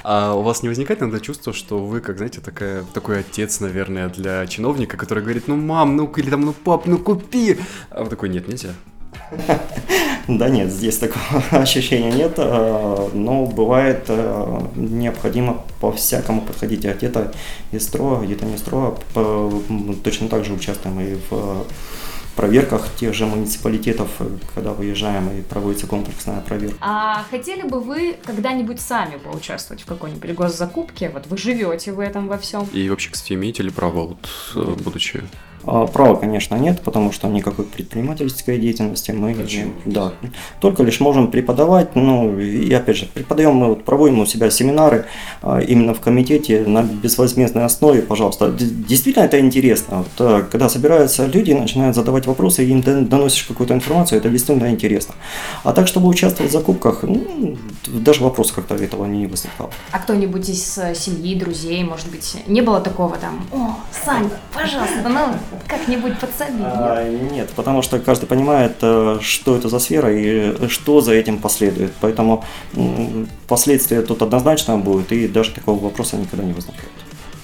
А 0.03 0.33
у 0.33 0.41
вас 0.41 0.63
не 0.63 0.69
возникает 0.69 1.01
иногда 1.01 1.19
чувство, 1.19 1.53
что 1.53 1.77
вы, 1.77 1.99
как, 2.01 2.17
знаете, 2.17 2.41
такая, 2.41 2.83
такой 2.93 3.19
отец, 3.19 3.59
наверное, 3.59 4.09
для 4.09 4.47
чиновника, 4.47 4.97
который 4.97 5.21
говорит, 5.21 5.47
ну, 5.47 5.55
мам, 5.55 5.95
ну, 5.95 6.11
или 6.17 6.29
там, 6.29 6.41
ну, 6.41 6.53
пап, 6.53 6.87
ну, 6.87 6.97
купи. 6.97 7.57
А 7.91 8.03
вы 8.03 8.09
такой, 8.09 8.29
нет, 8.29 8.47
нельзя. 8.47 8.69
Да 10.27 10.49
нет, 10.49 10.71
здесь 10.71 10.97
такого 10.97 11.43
ощущения 11.51 12.11
нет, 12.11 12.33
а, 12.37 13.09
но 13.13 13.45
бывает 13.45 14.05
а, 14.07 14.67
необходимо 14.75 15.63
по-всякому 15.79 16.41
подходить, 16.41 16.85
а 16.85 16.93
где-то 16.93 17.33
и 17.71 17.79
строго, 17.79 18.23
где-то 18.23 18.45
не 18.45 18.57
строго. 18.57 18.97
Точно 20.03 20.29
так 20.29 20.45
же 20.45 20.53
участвуем 20.53 20.99
и 20.99 21.17
в 21.29 21.65
проверках 22.35 22.87
тех 22.95 23.13
же 23.13 23.25
муниципалитетов, 23.25 24.09
когда 24.55 24.73
выезжаем 24.73 25.29
и 25.29 25.41
проводится 25.41 25.87
комплексная 25.87 26.41
проверка. 26.41 26.77
А 26.81 27.23
хотели 27.29 27.63
бы 27.63 27.79
вы 27.79 28.17
когда-нибудь 28.25 28.79
сами 28.79 29.17
поучаствовать 29.17 29.83
в 29.83 29.85
какой-нибудь 29.85 30.33
госзакупке? 30.33 31.09
Вот 31.09 31.27
вы 31.27 31.37
живете 31.37 31.91
в 31.91 31.99
этом 31.99 32.27
во 32.27 32.37
всем. 32.37 32.67
И 32.73 32.89
вообще, 32.89 33.11
кстати, 33.11 33.33
имеете 33.33 33.63
ли 33.63 33.69
право, 33.69 34.07
вот, 34.07 34.29
э, 34.55 34.75
будучи 34.83 35.23
права, 35.63 36.15
конечно, 36.15 36.55
нет, 36.55 36.81
потому 36.81 37.11
что 37.11 37.27
никакой 37.27 37.65
предпринимательской 37.65 38.57
деятельности 38.57 39.11
мы 39.11 39.33
Почему? 39.33 39.73
да, 39.85 40.13
только 40.59 40.83
лишь 40.83 40.99
можем 40.99 41.31
преподавать. 41.31 41.95
Ну, 41.95 42.39
и 42.39 42.71
опять 42.73 42.97
же, 42.97 43.05
преподаем 43.05 43.55
мы, 43.55 43.67
вот, 43.67 43.83
проводим 43.83 44.19
у 44.19 44.25
себя 44.25 44.49
семинары 44.49 45.05
а, 45.41 45.59
именно 45.59 45.93
в 45.93 45.99
комитете 45.99 46.63
на 46.65 46.83
безвозмездной 46.83 47.65
основе, 47.65 48.01
пожалуйста. 48.01 48.51
Действительно 48.51 49.23
это 49.23 49.39
интересно. 49.39 49.97
Вот, 49.97 50.11
а, 50.19 50.41
когда 50.43 50.69
собираются 50.69 51.25
люди, 51.25 51.51
начинают 51.51 51.95
задавать 51.95 52.25
вопросы, 52.25 52.63
и 52.65 52.69
им 52.69 52.81
доносишь 52.81 53.43
какую-то 53.43 53.73
информацию, 53.73 54.19
это 54.19 54.29
действительно 54.29 54.69
интересно. 54.69 55.15
А 55.63 55.73
так, 55.73 55.87
чтобы 55.87 56.07
участвовать 56.07 56.51
в 56.51 56.53
закупках, 56.53 57.03
ну, 57.03 57.57
даже 57.87 58.23
вопрос 58.23 58.51
как-то 58.51 58.75
этого 58.75 59.05
не 59.05 59.27
возникал. 59.27 59.71
А 59.91 59.99
кто-нибудь 59.99 60.49
из 60.49 60.77
э, 60.77 60.95
семьи, 60.95 61.35
друзей, 61.35 61.83
может 61.83 62.09
быть, 62.09 62.37
не 62.47 62.61
было 62.61 62.81
такого 62.81 63.17
там, 63.17 63.45
о, 63.51 63.75
Сань, 64.05 64.29
пожалуйста, 64.53 65.09
ну, 65.09 65.50
как-нибудь 65.67 66.19
подсоби? 66.19 66.61
А, 66.61 67.07
нет, 67.07 67.49
потому 67.55 67.81
что 67.81 67.99
каждый 67.99 68.25
понимает, 68.25 68.77
э, 68.81 69.19
что 69.21 69.55
это 69.55 69.69
за 69.69 69.79
сфера 69.79 70.11
и 70.13 70.67
что 70.67 71.01
за 71.01 71.13
этим 71.13 71.37
последует. 71.37 71.93
Поэтому 72.01 72.43
последствия 73.47 74.01
тут 74.01 74.21
однозначно 74.21 74.77
будет, 74.77 75.11
и 75.11 75.27
даже 75.27 75.51
такого 75.51 75.81
вопроса 75.83 76.17
никогда 76.17 76.43
не 76.43 76.53
возникает. 76.53 76.89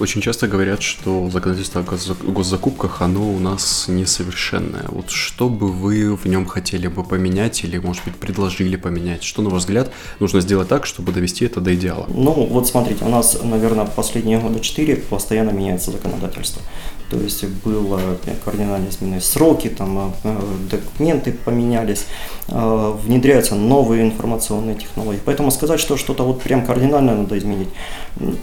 Очень 0.00 0.20
часто 0.20 0.46
говорят, 0.46 0.80
что 0.80 1.28
законодательство 1.28 1.80
о 1.80 2.30
госзакупках, 2.30 3.02
оно 3.02 3.32
у 3.32 3.40
нас 3.40 3.86
несовершенное. 3.88 4.84
Вот 4.88 5.10
что 5.10 5.48
бы 5.48 5.72
вы 5.72 6.14
в 6.14 6.24
нем 6.26 6.46
хотели 6.46 6.86
бы 6.86 7.02
поменять 7.02 7.64
или, 7.64 7.78
может 7.78 8.04
быть, 8.04 8.14
предложили 8.14 8.76
поменять? 8.76 9.24
Что, 9.24 9.42
на 9.42 9.50
ваш 9.50 9.62
взгляд, 9.62 9.90
нужно 10.20 10.40
сделать 10.40 10.68
так, 10.68 10.86
чтобы 10.86 11.10
довести 11.10 11.44
это 11.46 11.60
до 11.60 11.74
идеала? 11.74 12.06
Ну, 12.14 12.30
вот 12.32 12.68
смотрите, 12.68 13.04
у 13.04 13.08
нас, 13.08 13.38
наверное, 13.42 13.86
последние 13.86 14.38
года 14.38 14.60
четыре 14.60 14.96
постоянно 14.96 15.50
меняется 15.50 15.90
законодательство. 15.90 16.62
То 17.10 17.16
есть 17.16 17.44
было 17.64 18.00
кардинально 18.44 18.88
изменены 18.88 19.20
сроки, 19.20 19.68
там 19.68 20.14
э, 20.22 20.36
документы 20.70 21.32
поменялись, 21.32 22.04
э, 22.48 22.96
внедряются 23.02 23.54
новые 23.54 24.02
информационные 24.02 24.76
технологии. 24.76 25.20
Поэтому 25.24 25.50
сказать, 25.50 25.80
что 25.80 25.96
что-то 25.96 26.24
вот 26.24 26.42
прям 26.42 26.66
кардинально 26.66 27.16
надо 27.16 27.38
изменить, 27.38 27.68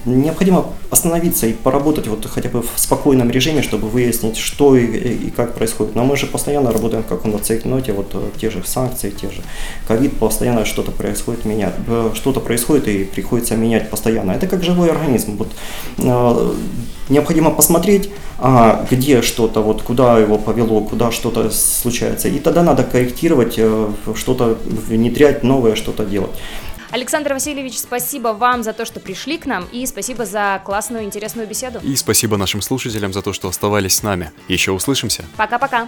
необходимо 0.06 0.66
остановиться 0.90 1.46
и 1.46 1.54
поработать 1.54 2.08
вот 2.08 2.26
хотя 2.26 2.50
бы 2.50 2.64
в 2.64 2.72
спокойном 2.76 3.30
режиме, 3.30 3.62
чтобы 3.62 3.88
выяснить, 3.88 4.38
что 4.38 4.76
и, 4.76 4.86
и 5.28 5.30
как 5.30 5.54
происходит. 5.54 5.96
Но 5.96 6.04
мы 6.04 6.18
же 6.18 6.26
постоянно 6.26 6.72
работаем 6.72 7.04
в 7.04 7.08
каком-то 7.08 7.38
цейтноте, 7.38 7.94
вот 7.94 8.12
э, 8.14 8.30
те 8.42 8.50
же 8.50 8.64
санкции, 8.66 9.12
те 9.12 9.30
же 9.30 9.44
ковид, 9.88 10.18
постоянно 10.18 10.66
что-то 10.66 10.92
происходит, 10.92 11.46
менять, 11.46 11.76
что-то 12.16 12.40
происходит 12.40 12.88
и 12.88 13.04
приходится 13.04 13.56
менять 13.56 13.92
постоянно. 13.92 14.32
Это 14.32 14.48
как 14.48 14.64
живой 14.64 14.90
организм. 14.90 15.38
Вот, 15.38 15.52
необходимо 17.10 17.52
посмотреть, 17.52 18.10
а, 18.38 18.86
где 18.90 19.22
что-то, 19.22 19.62
вот 19.62 19.82
куда 19.82 20.20
его 20.20 20.38
повело, 20.38 20.82
куда 20.82 21.12
что-то 21.12 21.50
случается. 21.52 22.28
И 22.28 22.40
тогда 22.40 22.64
надо 22.64 22.84
корректировать, 22.84 23.56
э, 23.58 23.90
что-то 24.16 24.58
внедрять, 24.66 25.44
новое 25.44 25.76
что-то 25.76 26.06
делать. 26.06 26.32
Александр 26.92 27.34
Васильевич, 27.34 27.78
спасибо 27.78 28.30
вам 28.30 28.64
за 28.64 28.72
то, 28.72 28.86
что 28.86 29.00
пришли 29.00 29.38
к 29.38 29.46
нам, 29.46 29.66
и 29.72 29.86
спасибо 29.86 30.26
за 30.26 30.62
классную, 30.64 31.04
интересную 31.04 31.48
беседу. 31.48 31.80
И 31.84 31.96
спасибо 31.96 32.38
нашим 32.38 32.62
слушателям 32.62 33.12
за 33.12 33.22
то, 33.22 33.34
что 33.34 33.50
оставались 33.50 33.96
с 33.96 34.04
нами. 34.04 34.32
Еще 34.48 34.72
услышимся. 34.72 35.26
Пока-пока. 35.36 35.88